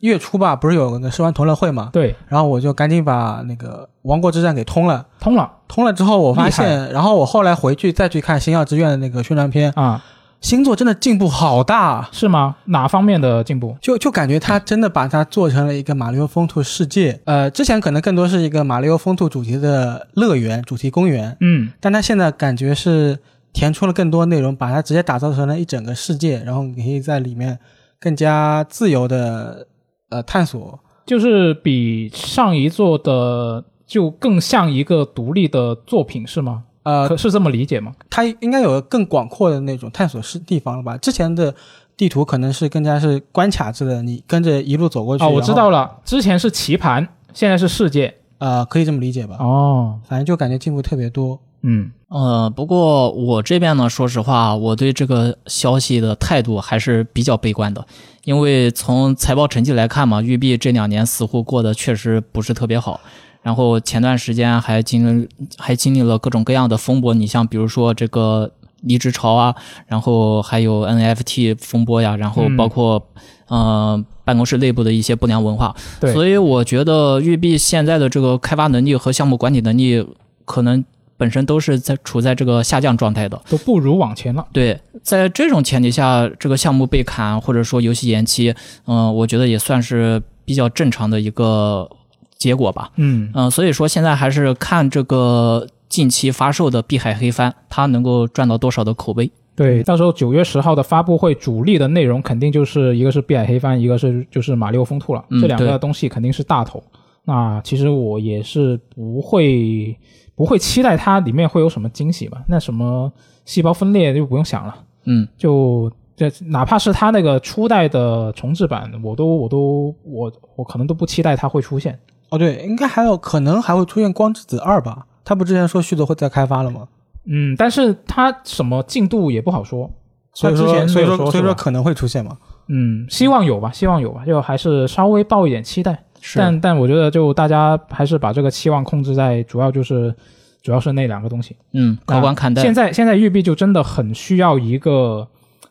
[0.01, 5.05] 月初吧，不是有那个试玩同乐会嘛，对，然后我就赶紧把那个王国之战给通了。
[5.19, 10.05] 通了通了之后，我发现，然后我后来回去再去看《星耀之愿》的那个宣传片，啊，
[10.41, 12.55] 星座真的进步好大，是吗？
[12.67, 13.77] 哪方面的进步？
[13.81, 17.21] 就就感觉他真的把它做成了一个马里奥风兔世界。
[17.25, 23.19] 呃，之前可能更多是一个马里奥风兔主题的乐园、主题公园，嗯，但他现在感觉是
[23.53, 27.59] 填充了更多内容，把它直接打造成了一整个世界，然后你可以在里面
[28.01, 29.67] 更加自由的
[30.11, 30.79] 呃探索。
[31.05, 36.65] 就是比上一座的就更像一个独立的作品，是吗？
[36.83, 37.93] 呃，可是这么理解吗？
[38.11, 40.97] 它应该有更广阔的那种探索是地方了吧？
[40.97, 41.55] 之前的
[41.97, 45.25] 地图可能是更加是关卡制的，你跟着一路走过去。
[45.25, 48.13] 哦，我知道了，之前是棋盘，现在是世界。
[48.39, 49.37] 呃，可以这么理解吧？
[49.39, 51.41] 哦，反正就感觉进步特别多。
[51.63, 57.85] 嗯，呃，不过我这边呢，说实话，我对这个消息的态度还是比较悲观的，
[58.25, 63.01] 因为从财报成绩来看嘛，育碧这两年似乎过得确实不是特别好。
[63.43, 68.51] 然后前段时间还经历还经历了各种各样的风波，你像比如说这个
[68.83, 69.55] 离职潮啊，
[69.87, 73.07] 然后还有 NFT 风波呀，然后包括、
[73.49, 80.05] 呃办公室内部的一些不良文化，对，所以我觉得育碧现在的这个开发能力和项目管理能力，
[80.45, 80.85] 可能
[81.17, 83.41] 本身都是在处在这个下降状态的。
[83.49, 84.47] 都不如往前了。
[84.53, 88.55] 对，在这种前提下，这个项目被砍或者说游戏延期，
[88.87, 91.89] 嗯、我觉得也算是比较正常的一个
[92.37, 92.91] 结果吧。
[92.97, 99.31] 嗯，嗯、所以说现在还是看这个近期发售的《碧海黑帆》，它能够赚到多少的口碑。
[99.55, 106.83] 对，到时候九月十号的发布会主力的内容肯定就是一个是碧海黑帆，一个是就是马里奥风兔了，嗯这两个东西肯定是大头。
[107.25, 109.97] 那其实我也是不会
[110.37, 112.45] 不会期待它里面会有什么惊喜吧？
[112.47, 113.11] 那什么
[113.45, 114.77] 细胞分裂就不用想了，
[115.07, 121.99] 嗯，就这哪怕是它那个初代的重置版，我都我都我我可能都不期待它会出现。
[122.31, 125.07] 哦，对，应该还有可能还会出现《光之子二》吧？
[125.25, 126.87] 他不之前说续作会再开发了吗？
[127.25, 129.91] 嗯，但是它什么进度也不好说，
[130.33, 132.37] 所以说，之前所以说，所以说可能会出现嘛？
[132.69, 136.05] 嗯，希望有吧，希望有吧，就还是稍微抱一点期待。
[136.29, 140.13] 是但但我觉得就大家还是把这个期望控制在主要就是
[140.61, 141.57] 主要是那两个东西。
[141.73, 142.61] 嗯，客观看待。
[142.61, 145.29] 现在现在育碧就真的很需要一个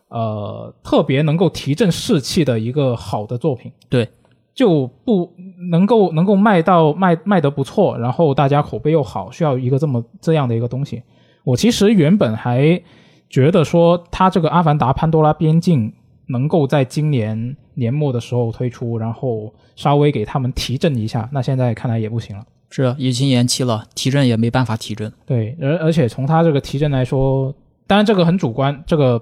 [0.08, 3.70] 呃特别能够提振士气的一个好的作品。
[3.90, 4.08] 对，
[4.54, 5.30] 就不
[5.70, 11.04] 能够能够卖到卖卖得不错，然后大家口碑又好，需要一个这么这样的一个东西。
[11.44, 12.82] 我其实原本还
[13.30, 15.90] 觉得说，它这个《阿凡达：潘多拉边境》
[16.28, 21.30] 能够在今年年末的时候推出，然后稍微给他们提振一下。
[21.32, 22.44] 那现在看来也不行了。
[22.70, 25.12] 是已经延期了，提振也没办法提振。
[25.26, 27.54] 对，而而且从它这个提振来说，
[27.88, 29.22] 当然这个很主观，这个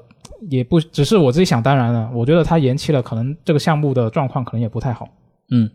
[0.49, 2.09] 也不只是我自己想当然了。
[2.13, 5.07] 我觉得它延期了，可能这个项目的状况可能也不太好。
[5.51, 5.69] 嗯，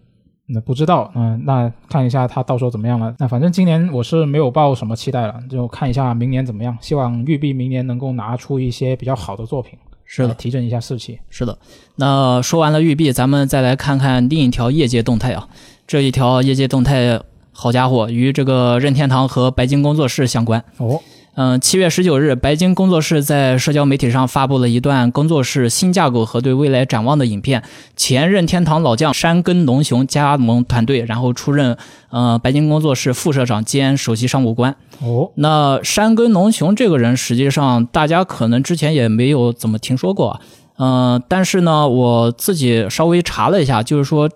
[0.46, 3.14] 那不知道，嗯、那看一下它到时候怎么样了。
[3.18, 6.76] 那反正今年我是没有抱什么期待了，就看一下明年怎么样。
[6.80, 9.78] 希望育碧明年能够拿出一些比较好的作品，
[10.10, 11.20] 是的，提振一下士气。
[11.28, 11.58] 是的，
[11.96, 15.46] 那说完了育碧，咱们再来看看另一条业界动态啊。
[15.86, 17.20] 这一条业界动态，
[17.52, 20.64] 好家伙，与这个任天堂和白金工作室相关。
[20.78, 20.98] 哦，
[21.40, 27.62] 嗯，七月十九日，白金工作室在社交媒体上发布了一段工作室新架构和对未来展望的影片。
[27.94, 31.76] 前任天堂老将山根龙雄加盟团队，然后出任
[32.10, 34.74] 呃白金工作室副社长兼首席商务官。
[35.00, 40.40] 哦，那山根龙雄这个人，实际上大家可能之前也没有怎么听说过啊。
[40.78, 44.28] 嗯、但是呢，我自己稍微查了一下，就是说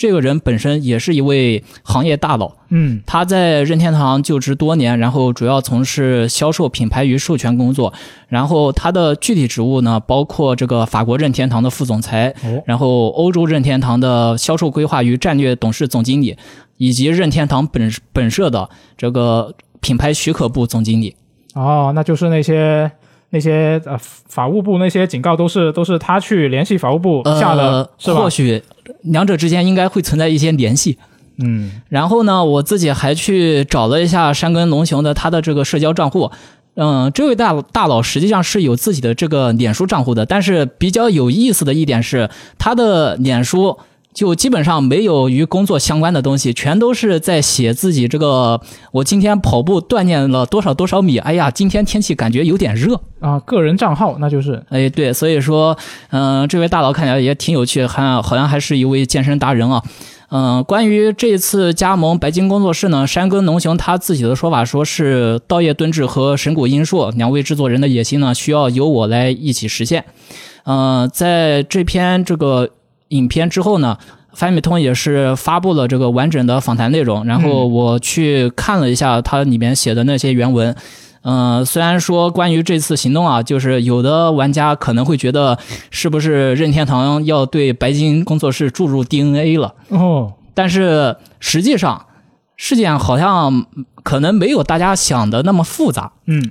[0.00, 2.50] 这个人本身也是一位行业大佬。
[2.70, 7.92] 嗯，他在任天堂就职多年，然后主要从事销售、品牌与授权工作。
[8.26, 16.34] 然后他的具体职务呢，包括这个法国任天堂的副总裁，哦，然后欧洲任天堂的销售规划与战略董事总经理，
[16.78, 21.14] 以及任天堂本本社的这个品牌许可部总经理。
[21.54, 22.90] 哦，那就是那些
[23.28, 28.30] 那些呃法务部那些警告都是都是他去联系法务部下的，呃，是吧或？
[28.30, 28.62] 许
[29.02, 30.98] 两者之间应该会存在一些联系。
[31.42, 36.30] 嗯，然后呢，我自己还去找了一下山根龙雄的他的这个社交账户。
[36.74, 43.76] 嗯，这位大大佬实际上是有自己的这个脸书账户的，但是比较有意思的一点是，他的脸书
[44.12, 48.60] 就基本上没有与工作相关的东西，全都是在写自己这个
[48.92, 55.76] 我今天跑步锻炼了多少多少米，哎呀，今天天气感觉有点热，啊，个人账号那就是哎，对，所以说，
[56.10, 59.82] 嗯、这位大佬看起来也挺有趣，还好像还是一位健身达人啊。
[60.32, 70.04] 嗯、关于这次加盟白金工作室呢，山根农雄他自己的说法说是道叶敦志和神谷英硕两位制作人的野心呢，需要由我来一起实现。
[70.64, 72.70] 嗯、在这篇这个
[73.10, 73.96] 影片之后呢，
[74.32, 80.74] 翻米通也是发布了这个完整的访谈内容，然后我去看了一下它里面写的那些原文。
[81.22, 85.58] 嗯、虽然说关于这次行动啊，就是有的玩家可能会觉得
[85.90, 92.06] 是不是任天堂要对白金工作室注入 DNA 了，哦，但是实际上
[92.56, 93.66] 事件好像
[94.02, 96.12] 可能没有大家想的那么复杂。
[96.24, 96.50] 嗯，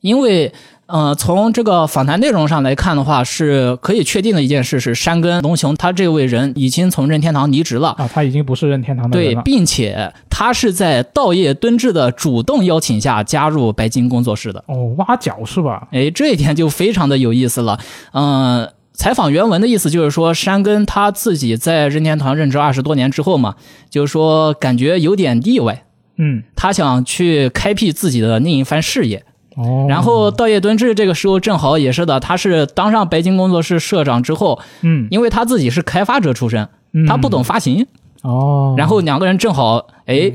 [0.00, 0.52] 因为
[0.86, 7.88] 呃，从这个访谈内容上来看的话，是可以确定的一件事是，山根龙雄他这位人已经从任天堂离职了。
[7.98, 14.62] 啊，他已经不是任天堂的人对，并且他是在道叶敦志的主动邀请下加入白金工作室的。
[14.68, 15.88] 哦，挖角是吧？
[15.90, 17.80] 哎，这一点就非常的有意思了。
[18.12, 23.56] 嗯、采访原文的意思就是说，山根他自己在任天堂任职二十多年之后嘛，
[23.90, 25.82] 就是说感觉有点腻歪，
[26.16, 29.24] 嗯，他想去开辟自己的另一番事业。
[29.56, 37.06] 哦，然后道叶敦志这个时候正好也是的，他是当上白金工作室社长之后，嗯，因为他自己是开发者出身，嗯。
[37.06, 37.86] 他不懂发行，
[38.22, 40.32] 哦，然后两个人正好哎，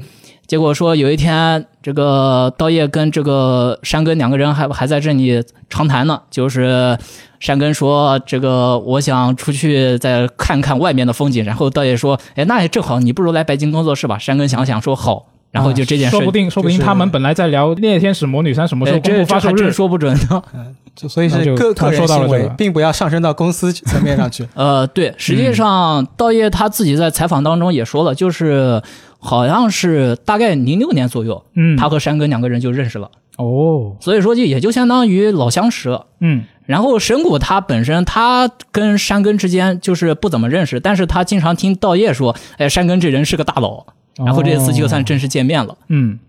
[0.47, 6.97] 结果说有一天这个道叶跟这个山根两个人还还在这里长谈呢，就是
[7.39, 14.17] 山根说这个我想出去再看看外面的风景，然后道叶说哎那也正好，你不如来白金工作室吧。
[14.17, 20.41] 山根想想说好，然后就这件事，说不定说不定他们本来在聊《猎天使魔女三》什么时哎候公布发售日这，说不准呢。
[20.95, 24.45] 就所以是他个个人行为说到了这个，并不要上升到公司层面上去。
[24.55, 28.81] 呃，对，实际上道叶他自己在采访当中也说了，就是
[29.17, 36.07] 好像是大概零六年左右，嗯，他和山根两个人就认识了，哦，所以说就也就相当于老相识了。
[36.19, 43.85] 嗯然后神谷他本身他跟山根之间就是不怎么认识，但是他经常听道叶说，哎，山根这人是个大佬。
[44.17, 45.77] 然后这次就算正式见面了。
[45.87, 46.19] 嗯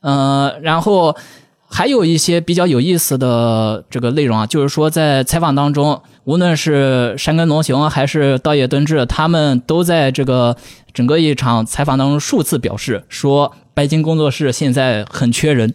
[0.00, 1.14] 呃，然后
[1.68, 10.56] 还有一些比较有意思的这个内容啊，就是说在采访当中，无论是山根龙雄还是道野敦志，他们都在这个
[10.92, 15.74] 整个一场采访当中数次表示说，白金工作室现在很缺人。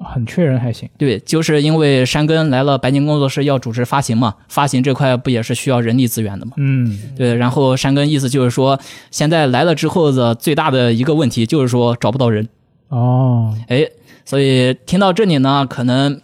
[0.00, 6.52] 很缺人还行，对，就是因为山根来了白金工作室要主持发行嘛，发行这块不也是需要人力资源的嘛？
[6.56, 8.78] 嗯对，然后山根意思就是说，
[9.10, 12.48] 现在来了之后的最大的一个问题就是说找不到人。
[12.88, 13.86] 哦，哎，
[14.24, 16.20] 所以听到这里呢，可能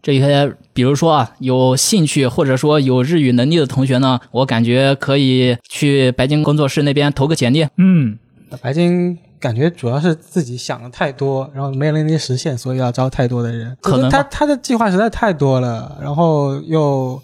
[0.00, 7.66] 这些比如说啊，有兴趣或者说有日语能力的同学呢，我感觉可以去白金工作室那边投个简历。
[7.76, 8.16] 嗯
[8.60, 13.76] 白金感觉主要是自己想的太多，然后没能力实现，所以要招太多的人。
[13.80, 17.20] 可能他他的计划实在太多了，然后又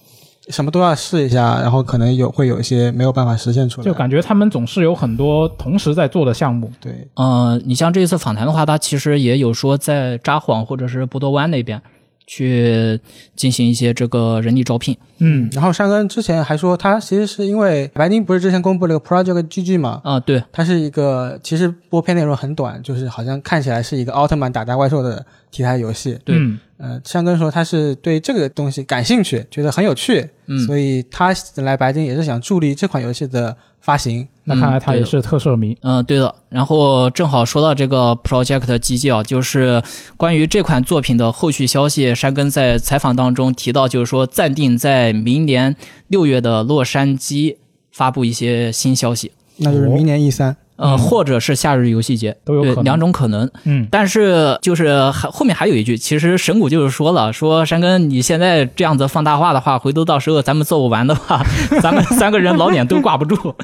[0.48, 3.84] 什么都要试一下，然后可能有会有一些没有办法实现出来。
[3.84, 11.80] 就感觉他们总是有很多同时在做的项目，对，呃，你像这一次访谈的话，他其实也有说在札幌或者是波多湾那边
[12.28, 13.00] 去
[13.34, 14.96] 进行一些这个人力招聘。
[15.20, 26.18] 嗯然后山根之前还说，他其实是因为白金不是之前公布了一个 Project GG 嘛，啊、对，它是一个其实播片内容很短，就是好像看起来是一个奥特曼打大怪兽的题材游戏。
[26.24, 34.26] 对嗯呃，山根说他是对这个东西感兴趣，觉得很有趣，嗯所以他来白金也是想助力这款游戏的发行。
[34.44, 36.34] 那看来他也是特摄迷，嗯，对的。
[36.48, 39.82] 然后正好说到这个 Project 基金啊，就是
[40.16, 45.76] 关于这款作品的后续消息，山根在采访当中提到，就是说暂定在明年
[46.06, 47.56] 六月的洛杉矶
[47.90, 53.50] 发布一些新消息，那就是明年 E 三、呃，嗯或者是夏日游戏节，都有可能两种可能。
[53.64, 61.44] 嗯但是就是还后面还有一句，其实神谷就是说了，说山根你现在这样子放大话的话，回头到时候咱们做不完的话，
[61.82, 63.54] 咱们 三个人老脸都挂不住。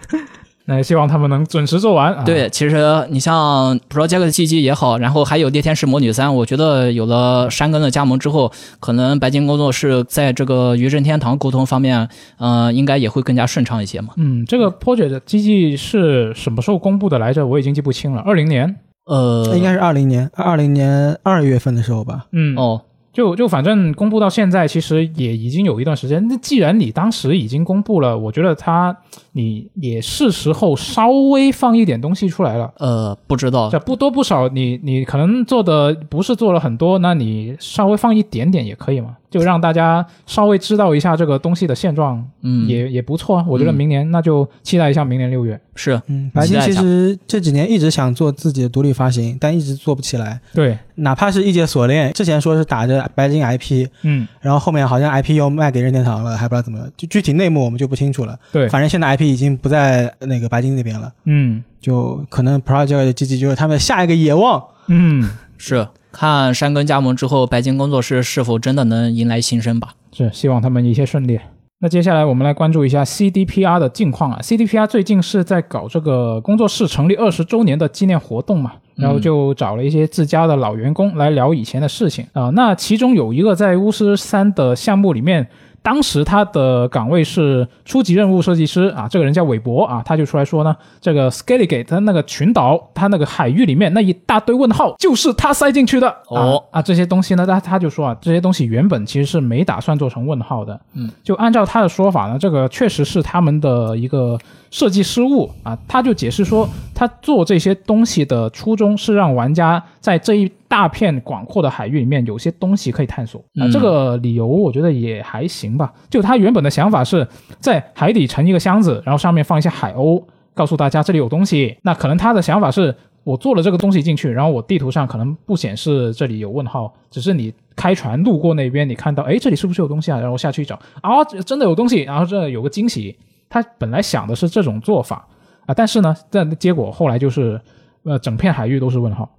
[0.66, 2.14] 那也希望他们能准时做完。
[2.14, 8.50] 啊、对，其实你像 Project GG 也好，然后还有《猎天使魔女三》，我觉得有了山根的加盟之后，
[8.80, 12.08] 可能白金工作室在这个与任天堂沟通方面，
[12.38, 14.14] 呃，应该也会更加顺畅一些嘛。
[14.16, 17.46] 嗯，这个 project 机器是什么时候公布的来着？
[17.46, 18.22] 我已经记不清了。
[18.22, 18.76] 二零年。
[19.06, 22.24] 呃，应该是二零年二零年二月份的时候吧。
[22.32, 22.80] 嗯，哦，
[23.12, 26.26] 就就反正公布到现在，其实也已经有一段时间。
[26.26, 28.96] 那既然你当时已经公布了，我觉得他
[29.37, 32.72] 你也是时候稍微放一点东西出来了。
[32.78, 43.45] 呃，不知道这不多不少，你你可能做的不是做了很多，那你稍微放一点点也可以嘛，就让大家稍微知道一下这个东西的现状，嗯也也不错啊。
[43.49, 45.61] 我觉得明年、那就期待一下明年六月。
[45.76, 50.41] 是嗯，白金其实这几年一直想做自己的独立发行，但一直做不起来。
[50.55, 58.39] 对，哪怕是异界锁链，之前说是打着白金 IP，嗯，然后后面好像 IP 又卖给任天堂了，还不知道怎么，就具体内幕我们就不清楚了。
[58.53, 64.62] 对，反正现在 IP 已经不在那个白金那边了，嗯就可能 Project GG 就是他们下一个野望。
[64.87, 69.95] 嗯，是看山根加盟之后，白金工作室是否真的能迎来新生吧？
[70.12, 71.39] 是希望他们一切顺利。
[71.81, 74.39] 那接下来我们来关注一下 CDPR 的近况啊。
[74.43, 85.47] CDPR 最近是在搞这个工作室成立二十周年的纪念活动嘛，然后就找了一些自家的老员工来聊以前的事情啊、那其中有一个在巫师三的项目里面。
[85.85, 96.09] 当时他的岗位是初级任务设计师啊，这个人叫韦伯啊，他就出来说呢，这个 Scaligate 他那个群岛，他那个海域里面那一大堆问号，就是他塞进去的。
[96.28, 100.80] 哦啊啊，这些东西呢，他他就说啊，这些东西原本其实是没打算做成问号的。
[100.95, 104.39] 嗯，就按照他的说法呢，这个确实是他们的一个
[104.70, 105.78] 设计失误啊。
[105.87, 113.66] 他就解释说，他做这些东西的初衷是让玩家在这一大片广阔的海域里面有些东西可以探索啊。
[113.66, 115.93] 嗯这个理由我觉得也还行吧？
[116.11, 117.27] 就他原本的想法是
[117.61, 120.22] 在海底沉一个箱子，然后上面放一些海鸥，
[120.55, 121.77] 告诉大家这里有东西。
[121.83, 130.20] 那可能他的想法是我做了这个东西进去，然后我地图上可能不显示这里有问号，只是你开船路过那边，你看到哎这里是不是有东西啊？
[130.20, 133.16] 然后下去找啊，真的有东西，然后这有个惊喜。
[133.49, 135.29] 他本来想的是这种做法
[135.66, 137.61] 啊，但是呢，这结果后来就是
[138.03, 139.31] 呃整片海域都是问号。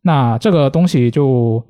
[0.00, 1.62] 那这个东西就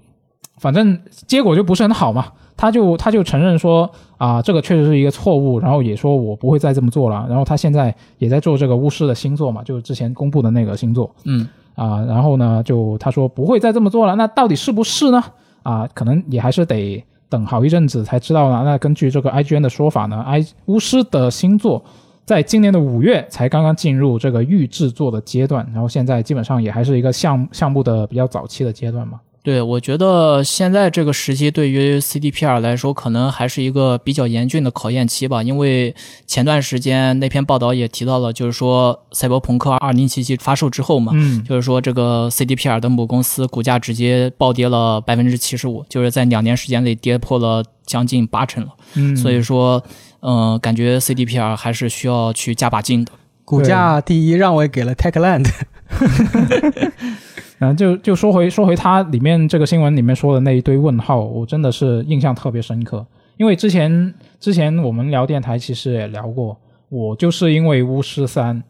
[0.59, 2.33] 反正结果就不是很好嘛。
[2.57, 7.26] 他就他就承认说啊，这个确实是一个错误，然后也说我不会再这么做了。
[7.28, 11.14] 然后他现在也在做这个巫师的新作嘛，就是之前公布的那个新作。
[11.24, 14.14] 嗯啊，然后呢，就他说不会再这么做了。
[14.14, 15.22] 那到底是不是呢？
[15.62, 18.62] 啊，可能也还是得等好一阵子才知道呢。
[18.62, 21.82] 那根据这个 IGN 的说法呢，I 巫师的新作
[22.26, 29.18] 在今年的五月才刚刚进入这个预制作的阶段，然后现在基本上也还是一个项项目的比较早期的阶段嘛。
[29.45, 35.43] 对，我觉得现在这个时期对于 CDPR 来说，可能还是一个比较严峻的考验期吧。
[35.43, 35.93] 因为
[36.28, 48.70] 前段时间那篇报道也提到了，就是说《赛博朋克2077》发售之后嘛，嗯，就是说这个 CDPR 的母公司股价直接暴跌了百分之七十五，就是在两年时间内跌破了将近八成了。
[48.95, 49.82] 嗯，所以说，
[50.20, 53.11] 嗯、感觉 CDPR 还是需要去加把劲的。
[53.45, 55.51] 股价第一让位给了 Techland，
[57.63, 63.07] 嗯，就就说回说回它里面这个新闻里面说的那一堆问号，我真的是印象特别深刻。
[63.37, 66.57] 因为之前之前我们聊电台其实也聊过，
[66.89, 68.61] 我就是因为巫师三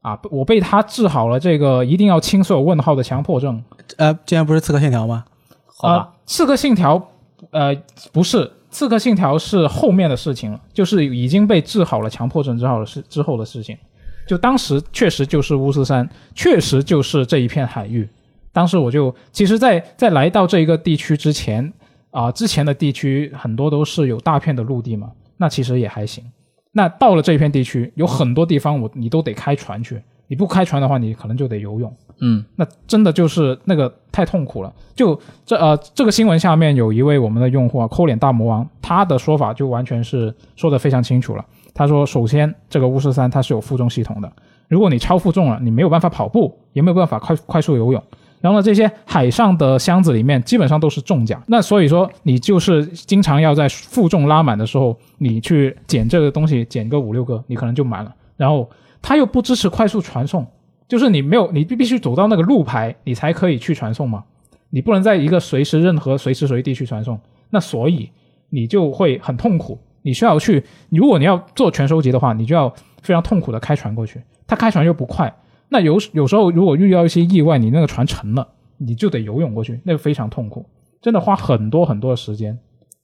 [0.00, 3.62] 啊，我被他治好了这个一定要清所有问号的强迫症。
[3.98, 5.24] 呃，竟然不是刺客信条吗？
[5.66, 7.06] 好吧，呃刺客信条，
[7.50, 7.76] 呃，
[8.12, 13.76] 不是，刺客信条是后面的事情了，就是已经被治好了强迫症之后的事之后的事情。
[14.26, 18.08] 就当时确实就是巫师山，确实就是这一片海域。
[18.58, 21.72] 当时我就其实在，在来到这一个地区之前
[22.10, 26.24] 啊、之前的地区很多都是有大片的陆地嘛，那其实也还行。
[26.72, 31.96] 那到了这一片地区，有很多地方我你都得开船去，你不开船的话，你可能就得游泳。
[32.20, 34.74] 嗯那真的就是那个太痛苦了。
[34.96, 41.44] 就这呃，这个新闻下面有一位我们的用户啊，抠脸大魔王，他的说法就完全是说的非常清楚了。
[41.72, 44.32] 他说，首先这个巫师三它是有负重系统的，
[44.66, 48.02] 如果你超负重了，你没有办法跑步，也没有办法快快速游泳。
[48.40, 58.14] 然后呢，这些海上的箱子里面基本上都是重甲，那所以说你就是经常要在负重拉满的时候，你去捡这个东西，捡个五六个，你可能就满了。
[58.36, 58.68] 然后
[59.02, 60.46] 它又不支持快速传送，
[60.86, 64.22] 就是你没有，你必须走到那个路牌，你才可以去传送嘛。
[64.70, 67.18] 你不能在一个随时任何随时随地去传送，
[67.50, 68.10] 那所以
[68.50, 69.78] 你就会很痛苦。
[70.02, 72.72] 你需要去，如果你要做全收集的话，你就要
[73.02, 74.22] 非常痛苦的开船过去。
[74.46, 75.34] 它开船又不快，
[75.68, 78.46] 那有有时候如果遇到一些意外，你那个船沉了，
[78.76, 80.64] 你就得游泳过去，那个非常痛苦，
[81.00, 82.58] 真的花很多很多的时间。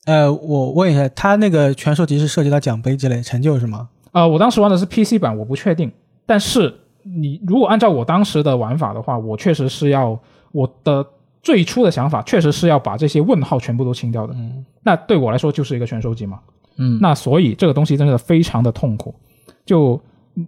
[0.06, 3.88] 呃，我问一下，他那个全收集是涉及到奖杯之类成就是吗？
[4.12, 5.90] 呃，我当时玩的是 PC 版，我不确定。
[6.26, 10.18] 但是你如果按照我当时的玩法的话，我确实是要
[10.52, 11.04] 我的
[11.42, 14.34] 最初的想法，确实是要把这些问号全部都清掉的。
[14.34, 16.38] 嗯，那对我来说就是一个全收集嘛。
[16.76, 19.14] 嗯，那所以这个东西真的非常的痛苦。
[19.66, 20.00] 就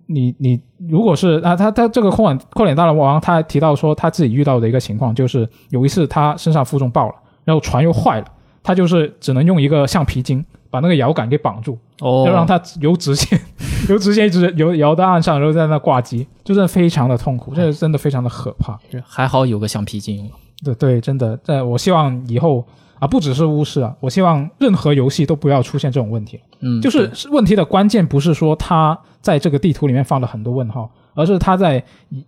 [0.07, 7.15] 你你如果是啊，他他这个空脸扣脸大魔王，他还提到说他自己遇到的一个情况，就是有一次他身上负重爆了，
[7.45, 8.27] 然后船又坏了，
[8.63, 13.41] 他就是只能用一个橡皮筋把那个摇杆给绑住，哦，要让它游直线，
[13.89, 18.79] 游直线一直游摇到岸上，然后在那挂机，就真的非常的痛苦，这真的非常的可怕。
[19.05, 20.31] 还好有个橡皮筋。
[20.65, 22.67] 对对，真的，在我希望以后
[22.99, 26.41] 啊，不只是巫师啊，我希望任何游戏都不要出现这种问题。
[26.61, 31.83] 嗯，就是是问题的关键不是说它在这个地图里面放了很多问号，而是它在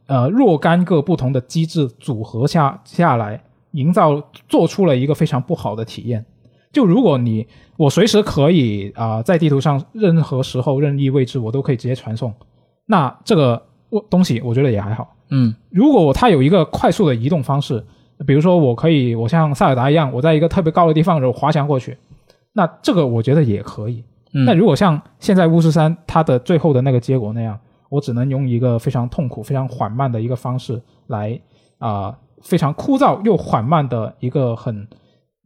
[0.07, 3.43] 呃若干个不同的机制组合下下来，
[3.73, 6.25] 营造做出了一个非常不好的体验。
[6.71, 7.47] 就如果你
[7.79, 12.35] 我随时可以啊、在地图上任何时候任意位置我都可以直接传送，
[12.85, 15.17] 那这个我东西我觉得也还好。
[15.31, 17.83] 嗯如果它有一个快速的移动方式，
[18.27, 21.97] 比如说我可以，我像塞尔达一样，我在一个特别高的地方然后滑翔过去，
[22.53, 24.05] 那这个我觉得也可以。
[24.33, 27.59] 嗯，那如果像现在巫师三它的最后的那个结果那样，
[27.89, 31.41] 我只能用一个非常痛苦、非常缓慢的一个方式来
[31.79, 34.87] 啊、非常枯燥又缓慢的一个很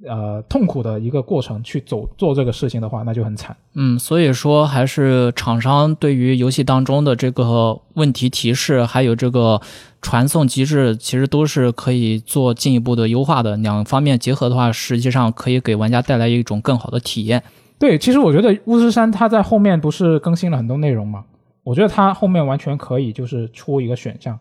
[0.06, 3.56] 呃痛苦的一个过程去走做这个事情的话，那就很惨。
[3.74, 9.60] 嗯，所以说还是厂商对于游戏当中的这个问题提示，还有这个
[10.00, 13.56] 传送机制，其实都是可以做进一步的优化的。
[13.56, 17.42] 两方面结合的话，实际上可以给玩家带来一种更好的体验。
[17.78, 21.24] 对，其实我觉得巫师三它在后面不是更新了很多内容吗？
[21.64, 24.38] 我觉得它后面完全可以就是出一个选项，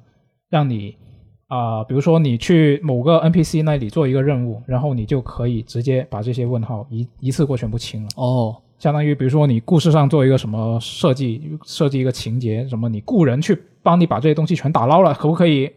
[0.50, 0.96] 让你
[1.52, 8.10] 啊、比如说你去某个 NPC 那里做一个任务，然后你就可以直接把这些问号一一次过全部清了。
[8.16, 15.70] 哦，相当于比如说你故事上做一个什么设计，设计一个情节，什么你雇人去帮你把这些东西全打捞了，可不可以？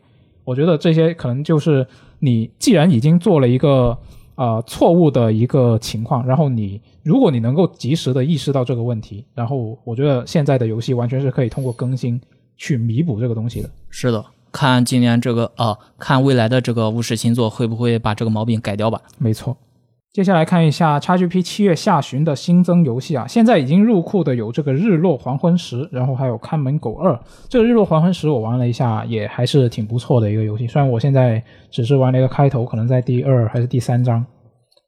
[0.45, 1.85] 我觉得这些可能就是
[2.21, 3.99] 你既然已经做了一个
[4.37, 12.21] 呃错误的一个情况，然后你如果你能够及时的意识到这个问题，然后我觉得现在的游戏完全是可以通过更新
[12.57, 13.69] 去弥补这个东西的。
[13.91, 14.25] 是的，
[14.55, 19.01] 看今年这个呃，看未来的这个巫师星座会不会把这个毛病改掉吧。
[19.19, 19.57] 没错。
[20.13, 27.13] 接下来看一下 XGP 七月下旬的新增游戏啊，现在已经入库的有这个《日落黄昏时》，然后还有《看门狗二》。
[27.49, 30.69] 这个《日落黄昏时》我玩了一下，也还是挺不错的一个游戏。
[30.69, 34.25] 虽然我现在只是玩了一个开头，可能在第二还是第三章，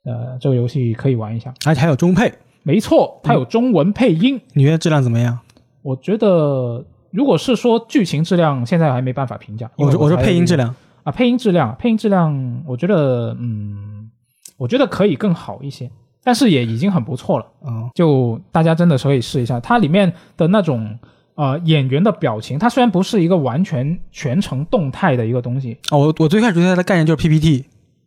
[0.04, 1.52] 呃，这个游戏可以玩一下。
[1.66, 2.32] 而且还有中配，
[2.62, 4.40] 没错，它有中文配音。
[4.52, 5.36] 你觉得质量怎么样？
[5.82, 9.70] 我觉得，如果是说剧情质量，现在还没办法评价。
[9.76, 14.10] 我说我说配音质量，啊，配音质量，配音质量，我觉得，嗯，
[14.56, 15.90] 我觉得可以更好一些，
[16.22, 17.46] 但是也已经很不错了。
[17.66, 20.98] 嗯，就大家真的是可以试一下，它里面的那种
[21.34, 27.64] 呃演员的表情，它虽然不是一个完全全程动态的一个东西，哦，我我最开始觉得它的概念就是 PPT，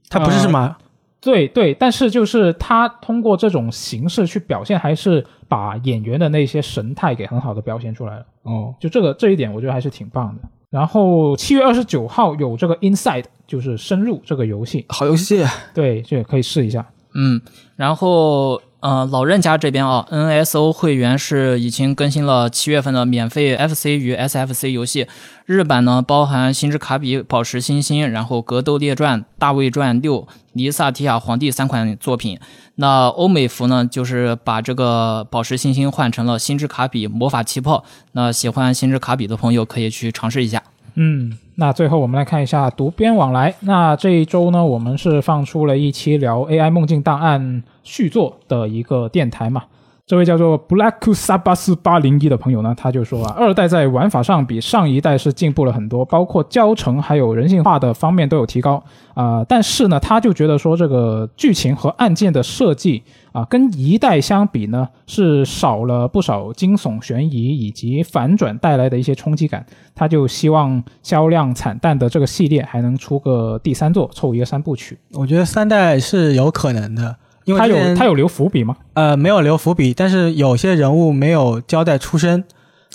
[0.09, 0.75] 它不是呃什么，
[1.21, 8.25] 对对，但是就是它通过这种形式去表现，还是把演员的那些神态给很好的表现出来了。
[8.49, 10.41] 哦，就这个这一点，我觉得还是挺棒的。
[10.69, 15.43] 然后七月二十九号有这个 Inside，就是深入这个游戏，好游戏，
[15.73, 16.85] 对，这个可以试一下。
[17.13, 17.41] 嗯，
[17.75, 25.05] 然后呃，老任家这边啊，NSO 会员是已经更新了七月份的免费 FC 与 SFC 游戏，
[25.45, 30.21] 日版呢包含《星之卡比：宝石星星》，然后《格斗列传》《大卫传六》
[30.53, 32.39] 《尼萨提亚皇帝》三款作品。
[32.75, 37.83] 那欧美服呢，就是把这个宝石星星换成了星之卡比魔法气泡。
[38.13, 40.63] 那喜欢星之卡比的朋友可以去尝试一下。
[40.95, 43.53] 嗯，那最后我们来看一下读编往来。
[43.59, 49.63] 那这一周呢，我们是放出了一期聊 AI 梦境档案续作的一个电台嘛。
[50.09, 58.83] 这位叫做 Black 萨巴斯八零一的朋友呢，他就说啊，二代在玩法上比上一代是进步了很多，包括教程还有人性化的方面都有提高
[59.13, 63.03] 啊、但是呢，他就觉得说这个剧情和案件的设计
[63.33, 69.63] 啊，跟一代相比呢，是少了不少惊悚、悬疑以及反转带来的一些冲击感。
[69.93, 74.97] 他就希望销量惨淡的这个系列还能出个第三作，凑一个三部曲。
[75.13, 78.75] 我觉得三代是有可能的，因为他有他有留伏笔吗？
[78.93, 82.43] 呃没有留伏笔，但是有些人物没有交代出身。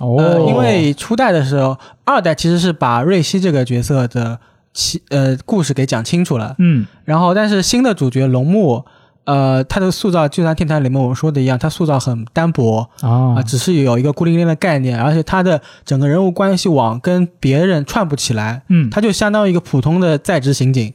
[0.01, 4.39] 哦呃，因为初代的时候，二代其实是把瑞希这个角色的
[4.73, 8.85] 其呃故事给讲清楚了，嗯然后但是新的主角龙木。
[9.27, 20.93] 呃，他的塑造就像天台里面我们说的一样，他塑造很单薄啊、啊只是有一个孤零零的概念，而且他的整个人物关系网跟别人串不起来，嗯他就相当于一个普通的在职刑警。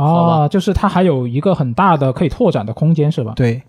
[0.00, 3.32] 好啊，就是它还有一个很大的可以拓展的空间，是吧？
[3.36, 3.62] 对，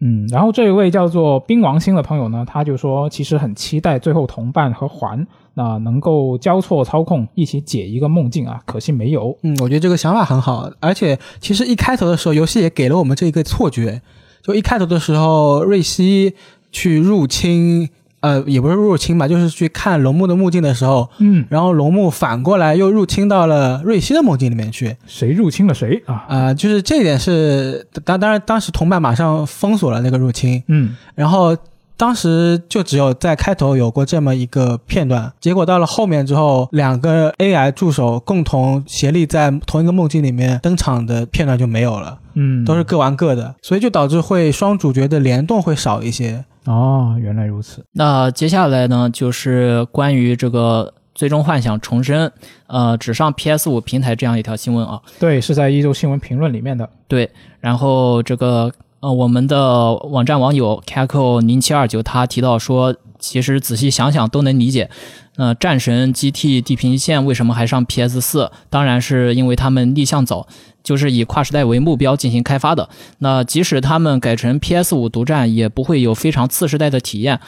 [0.00, 9.36] 嗯，然后这一位叫做冰王星的朋友呢，他就说，其实很期待最后同伴和环那能够交错操控，一起解一个梦境啊，可惜没有。
[9.42, 14.00] 嗯，我觉得这个想法很好，而且其实一开头的时候，游戏也给了我们这一个错觉，
[14.42, 16.34] 就一开头的时候，瑞希
[16.70, 17.88] 去入侵，
[18.20, 26.24] 呃，也不是入侵吧，就是去看龙木的墓境的时候，嗯，然后龙木反过来又入侵到了瑞希的梦境里面去，谁入侵了谁啊？
[26.28, 31.56] 啊、就是这一点是当当然当时同伴马上封锁了那个入侵，嗯然后
[31.96, 46.44] 当时就只有在开头有过这么一个片段，结果到了后面之后，两个 AI 助手共同协力在同一个梦境里面登场的片段就没有了，嗯，都是各玩各的，所以就导致会双主角的联动会少一些。
[46.66, 47.84] 哦，原来如此。
[47.92, 52.30] 那接下来呢，就是关于这个《最终幻想》重生，
[52.66, 55.00] 呃，只上 PS 五平台这样一条新闻啊。
[55.18, 56.88] 对，是在一周新闻评论里面的。
[57.08, 57.30] 对，
[57.60, 58.70] 然后这个
[59.00, 64.90] 呃，我们的网站网友 Caco 零七二九他提到说，其实仔细想想都能理解。
[65.36, 68.50] 呃，战神、GT、地平线为什么还上 PS 四？
[68.68, 70.46] 当然是因为他们立项早，
[70.82, 72.88] 就是以跨时代为目标进行开发的。
[73.18, 77.40] 那即使他们改成 PS 五独占，也不会有非常次时代的体验。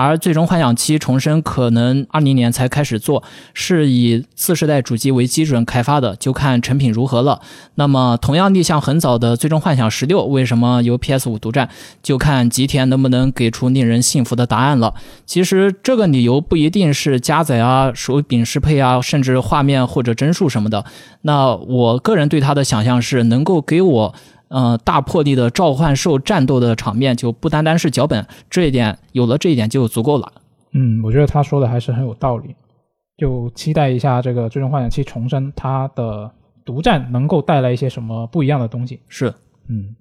[0.00, 7.40] 而最终幻想七重生可能二零年才开始做，是以次世代主机为基准开发的，就看成品如何了。
[7.74, 11.68] 那么，同样立项很早的《最终幻想十六》为什么由 PS 五独占，
[12.00, 14.94] 就看吉田能不能给出令人信服的答案了。
[15.26, 20.84] 其实这个理由不一定是加载啊、手柄适配啊，甚至画面或者帧数什么的。
[21.22, 24.14] 那我个人对它的想象是能够给我。
[24.48, 30.32] 呃，大魄力的召唤兽战斗的场面就不单单是脚本，这一点有了这一点就足够了。
[30.72, 32.54] 嗯，我觉得他说的还是很有道理。
[33.16, 36.30] 就期待一下这个《最终幻想七重生》它的
[36.64, 39.00] 独占能够带来一些什么不一样的东西。
[39.08, 39.34] 是，
[39.68, 39.96] 嗯，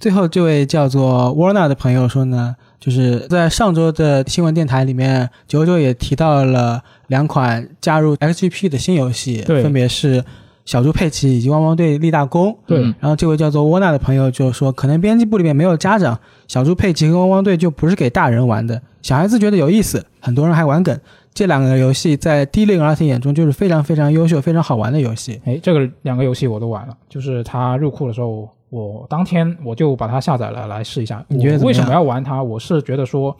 [0.00, 10.24] 最后这位叫做 Warner 的朋友说呢，就是在上周的新闻电台里面，九九也提到了两款加入 XGP 的新游戏，对分别是
[10.66, 12.54] 小猪佩奇以及汪汪队立大功。
[12.66, 21.00] 对嗯然后这位叫做沃纳的朋友就说，可能编辑部里面没有家长，小猪佩奇和汪汪队就不是给大人玩的，小孩子觉得有意思，很多人还玩梗。
[21.32, 25.38] 这两个游戏在低龄儿童眼中就是非常非常优秀、非常好玩的游戏。
[25.44, 31.22] 哎，这个两个游戏我都玩了，就是它入库的时候，我当天我就把它下载了来试一下。
[31.28, 32.42] 你觉得为什么要玩它？
[32.42, 33.36] 我是觉得说，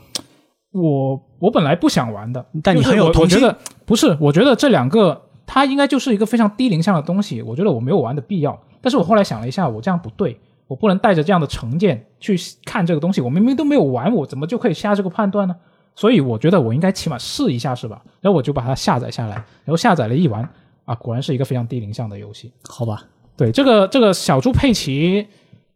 [0.73, 8.61] 我我本来不想玩的，但你很有我觉得不是，我觉得这两个它应该就是一个非常低龄向的东西，我觉得我没有玩的必要。
[8.81, 13.21] 但是我后来想了一下，我这样不对，我不能带着这样的成见去看这个东西。
[13.21, 15.57] 我明明都没有玩，我怎么就可以下这个判断呢？
[15.95, 18.03] 所以我觉得我应该起码试一下，是吧？
[18.21, 20.47] 然后我就把它下载下来，然后下载了一玩
[20.85, 22.53] 啊，果然是一个非常低龄向的游戏。
[22.69, 23.05] 好吧，
[23.37, 25.27] 对这个这个小猪佩奇，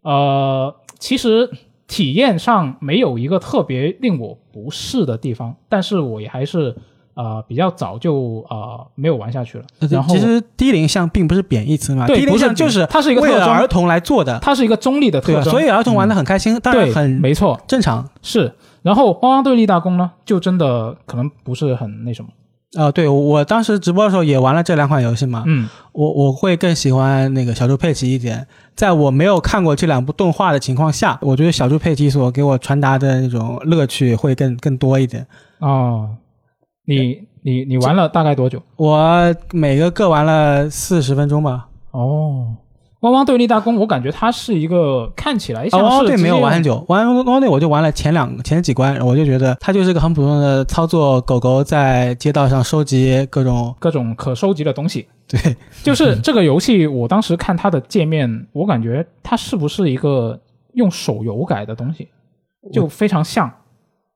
[0.03, 1.51] 呃，其实
[1.87, 6.77] 体验上没有一个特别令我不适的地方，但是我也还是
[7.21, 9.65] 呃比较早就呃没有玩下去了。
[9.91, 15.21] 然后其实低龄向并不是贬义词嘛，低龄向就是它是一个为了儿童来做的，它是一个中立的？
[15.21, 18.09] 特征，所以儿童玩的很开心，当然，很没错，正常。
[18.23, 18.53] 是。
[18.83, 22.31] 然后汪汪队立大功呢，就真的可能不是很那什么。
[22.77, 28.47] 呃，对我当时直播的时候也玩了这两款游戏嘛，嗯，我我会更喜欢那个小猪佩奇一点。
[28.77, 35.27] 在我没有看过这两部动画的情况下，我觉得小猪佩奇所给我传达的那种乐趣会更更多一点。
[35.59, 36.09] 哦，
[36.87, 38.63] 你你你玩了大概多久？
[38.77, 41.69] 我每个各玩了四十分钟吧。
[41.93, 42.55] 哦，
[43.01, 55.07] 汪汪队立大功，我感觉它是一个看起来啊，像是汪汪队没有玩很久，玩汪汪队我就玩了前两前几关，我就觉得它就是个很普通的操作狗狗在街道上收集各种各种可收集的东西。
[55.27, 60.39] 对就是这个游戏，我当时看它的界面，我感觉它是不是一个
[60.75, 62.09] 用手游改的东西，
[62.73, 63.49] 就非常像，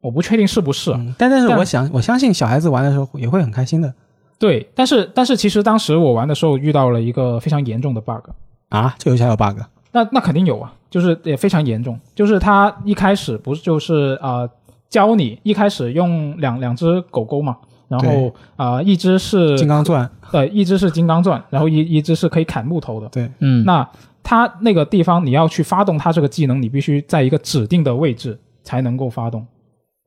[0.05, 3.91] 我不确定是不是但但是我想我相信小孩子玩的时候也会很开心的。
[4.39, 8.29] 对，但是但是其实当时我玩的时候遇到了一个非常严重的 bug，
[8.69, 9.59] 啊，这游戏还有 bug
[9.93, 14.51] 那那肯定有啊，就是也非常严重，就是它一开始不是就是啊、呃
[14.91, 17.57] 教你一开始用两两只狗狗嘛，
[17.89, 23.89] 然后啊、呃一只是金刚钻，对一只是金刚钻，然后一一只是可以砍木头的，对，嗯，那
[24.23, 29.45] 它那个地方你要去发动它这个技能，你必须在一个指定的位置才能够发动。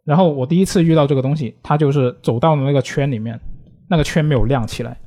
[0.08, 3.38] 然后我第一次遇到这个东西，它就是走到了那个圈里面，
[3.90, 4.98] 那个圈没有亮起来，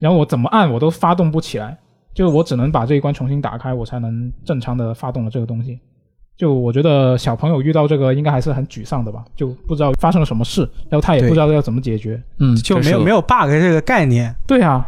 [0.00, 1.78] 然后我怎么按我都发动不起来，
[2.12, 5.78] 就是我只能把这一关重新打开，我才能正常的发动了这个东西。
[6.36, 12.20] 就我觉得小朋友遇到这个应该还是很沮丧的吧，就不知道发生了什么事，然后他也不知道要怎么解决。
[12.40, 14.34] 嗯，就没有没有 bug 这个概念。
[14.46, 14.84] 对啊，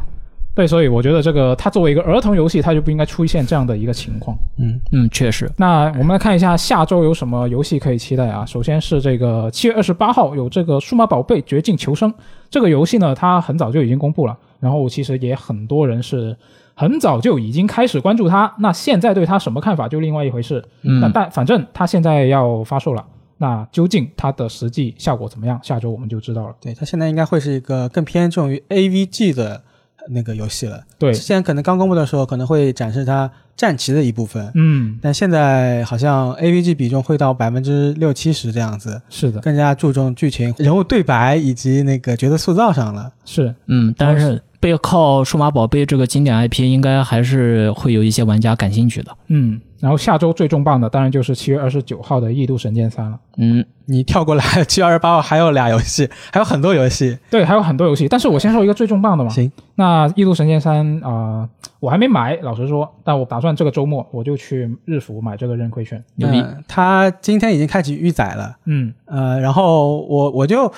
[0.52, 4.36] 对，所以我觉得这个它作为一个儿童游戏，它就不应该出现这样的一个情况。
[4.59, 8.44] 嗯，嗯，确实，那我们来看一下下周有什么游戏可以期待啊？
[8.44, 12.12] 首先是这个七月二十八号有这个《数码宝贝绝境求生》
[12.51, 16.36] 这个游戏呢，它很早就已经公布了，然后其实也很多人是
[16.74, 18.52] 很早就已经开始关注它。
[18.59, 20.62] 那现在对它什么看法就另外一回事。
[20.82, 23.06] 那嗯，但反正它现在要发售了，
[23.39, 25.59] 那究竟它的实际效果怎么样？
[25.62, 26.55] 下周我们就知道了。
[26.60, 29.62] 对，它现在应该会是一个更偏重于 AVG 的
[30.09, 30.82] 那个游戏了。
[30.98, 43.12] 对之，前可能刚公布的时候可能会展示它战旗的一部分，嗯，但现在好像 AVG 比重会到百分之六七十这样子，是的，更加注重剧情、人物对白以及那个角色塑造上了。
[43.24, 49.16] 是嗯，但是背靠数码宝贝这个经典 IP，应该还是会有一些玩家感兴趣的。
[49.28, 49.61] 嗯。
[49.81, 53.19] 然后下周最重磅的当然就是七月二十九号的《异度神剑三》了。
[53.39, 57.16] 嗯，你跳过来 七月二十八号还有俩游戏，还有很多游戏。
[57.31, 59.31] 对，还有很多游戏，但是我先说一个最重磅的嘛。
[59.31, 61.49] 行，那《异度神剑三》啊，
[61.81, 66.05] 我还没买，老实说，但我打算这个周末我就去日服买这个认亏券。
[66.16, 68.55] 牛逼，嗯，它今天已经开启预载了。
[68.66, 70.70] 嗯，呃，然后我我就，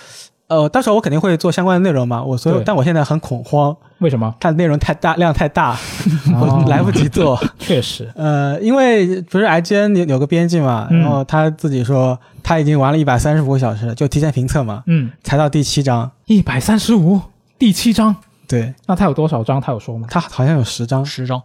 [0.53, 2.23] 呃，到时候我肯定会做相关的内容嘛。
[2.23, 4.35] 我所以，但我现在很恐慌，为什么？
[4.41, 5.77] 它的内容太大，量太大，
[6.41, 7.39] 我来不及做。
[7.59, 16.11] 确实，呃，因为不是 IGN 有有个编辑嘛，嗯然后他自己说他已经玩了一百三十五个小时，就提前评测嘛，嗯，才到第七章。
[16.27, 17.21] 一百三十五，
[17.59, 18.15] 第七章，
[18.49, 19.61] 对那他有多少章？
[19.61, 20.07] 他有说吗？
[20.11, 21.41] 他好像有十章，十张，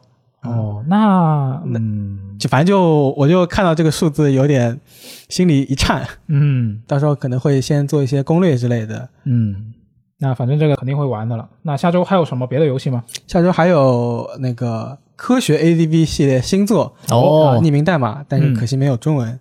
[0.48, 4.80] 哦，那嗯就反正就我就看到这个数字有点
[5.30, 9.10] 心里一颤，嗯到时候可能会先做一些攻略之类的。
[9.26, 9.74] 嗯，
[10.20, 11.48] 那反正这个肯定会玩的了。
[11.64, 13.04] 那下周还有什么别的游戏吗？
[13.28, 19.40] 下周还有那个科学 ADV 系列新作哦呃匿名代码，但是嗯可惜没有中文。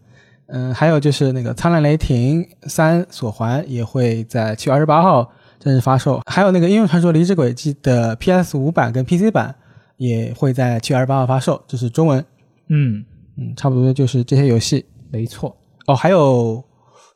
[0.48, 5.28] 嗯，还有就是那个《苍蓝雷霆三：锁环》也会在七月二十八号
[5.58, 9.52] 正式发售，还有那个《英雄传说：离之轨迹》的 PS 五版跟 PC 版
[9.96, 12.24] 也会在七月二十八号发售，这是中文。
[12.68, 13.04] 嗯，
[13.36, 14.84] 嗯，差不多就是这些游戏。
[15.10, 15.56] 没错。
[15.86, 16.62] 哦，还有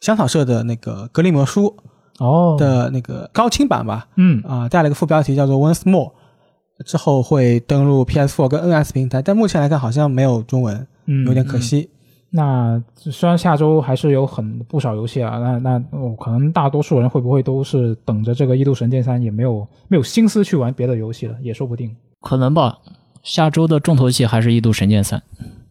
[0.00, 1.74] 香草社的那个《格林魔书
[2.18, 6.12] 哦》的那个高清版吧，嗯啊、带了个副标题叫做 Once More，
[6.86, 11.90] 之后会登陆 PS4 跟 NS 平台，但目前来看好像没有中文，嗯，有点可惜。
[12.32, 21.92] 那虽然下周还是有很不少游戏啊，那那我、可能大多数人会不会都是等着这个《异度神剑三》，也没有没有心思去玩别的游戏了，也说不定。
[22.20, 22.78] 可能吧。
[23.22, 25.20] 下周的重头戏还是《一度神剑三》。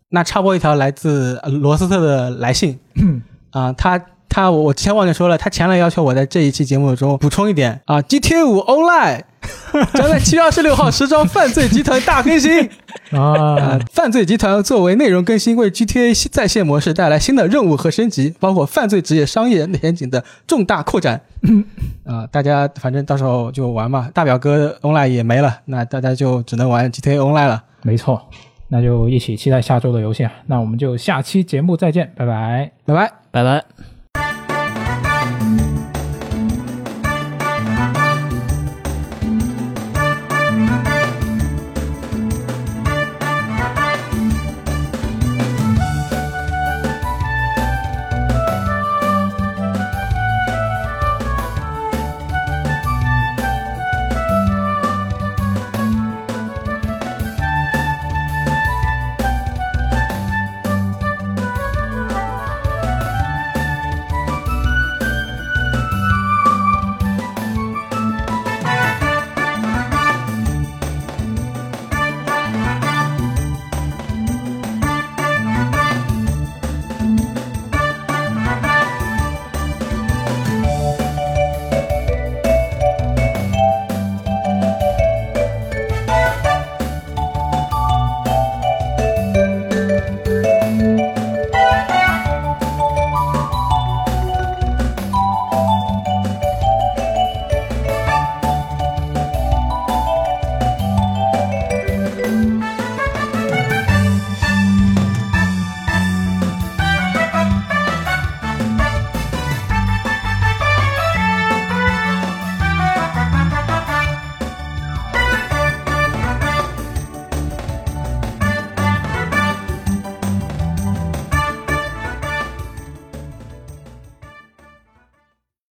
[0.10, 2.80] 那插播一条来自呃罗斯特的来信，
[3.52, 4.00] 啊、他
[4.30, 9.24] 他我我之前忘记说了，他强烈要求我在这一期节目中补充一点啊，GTA 五 Online
[9.94, 12.70] 将在七月二十六号时装犯罪集团大更新。
[13.12, 21.20] 啊呃，犯罪集团作为内容更新，为 GTA 在线模式带来新的任务和升级，包括犯罪职业商业前景的重大扩展。
[22.06, 24.10] 啊、大家反正到时候就玩嘛。
[24.14, 27.64] 大表哥 Online 也没了，那大家就只能玩 GTA Online 了。
[27.82, 28.22] 没错，
[28.68, 30.32] 那就一起期待下周的游戏啊。
[30.46, 32.72] 那我们就下期节目再见，拜拜。
[32.86, 33.12] 拜拜。
[33.32, 33.99] 拜拜。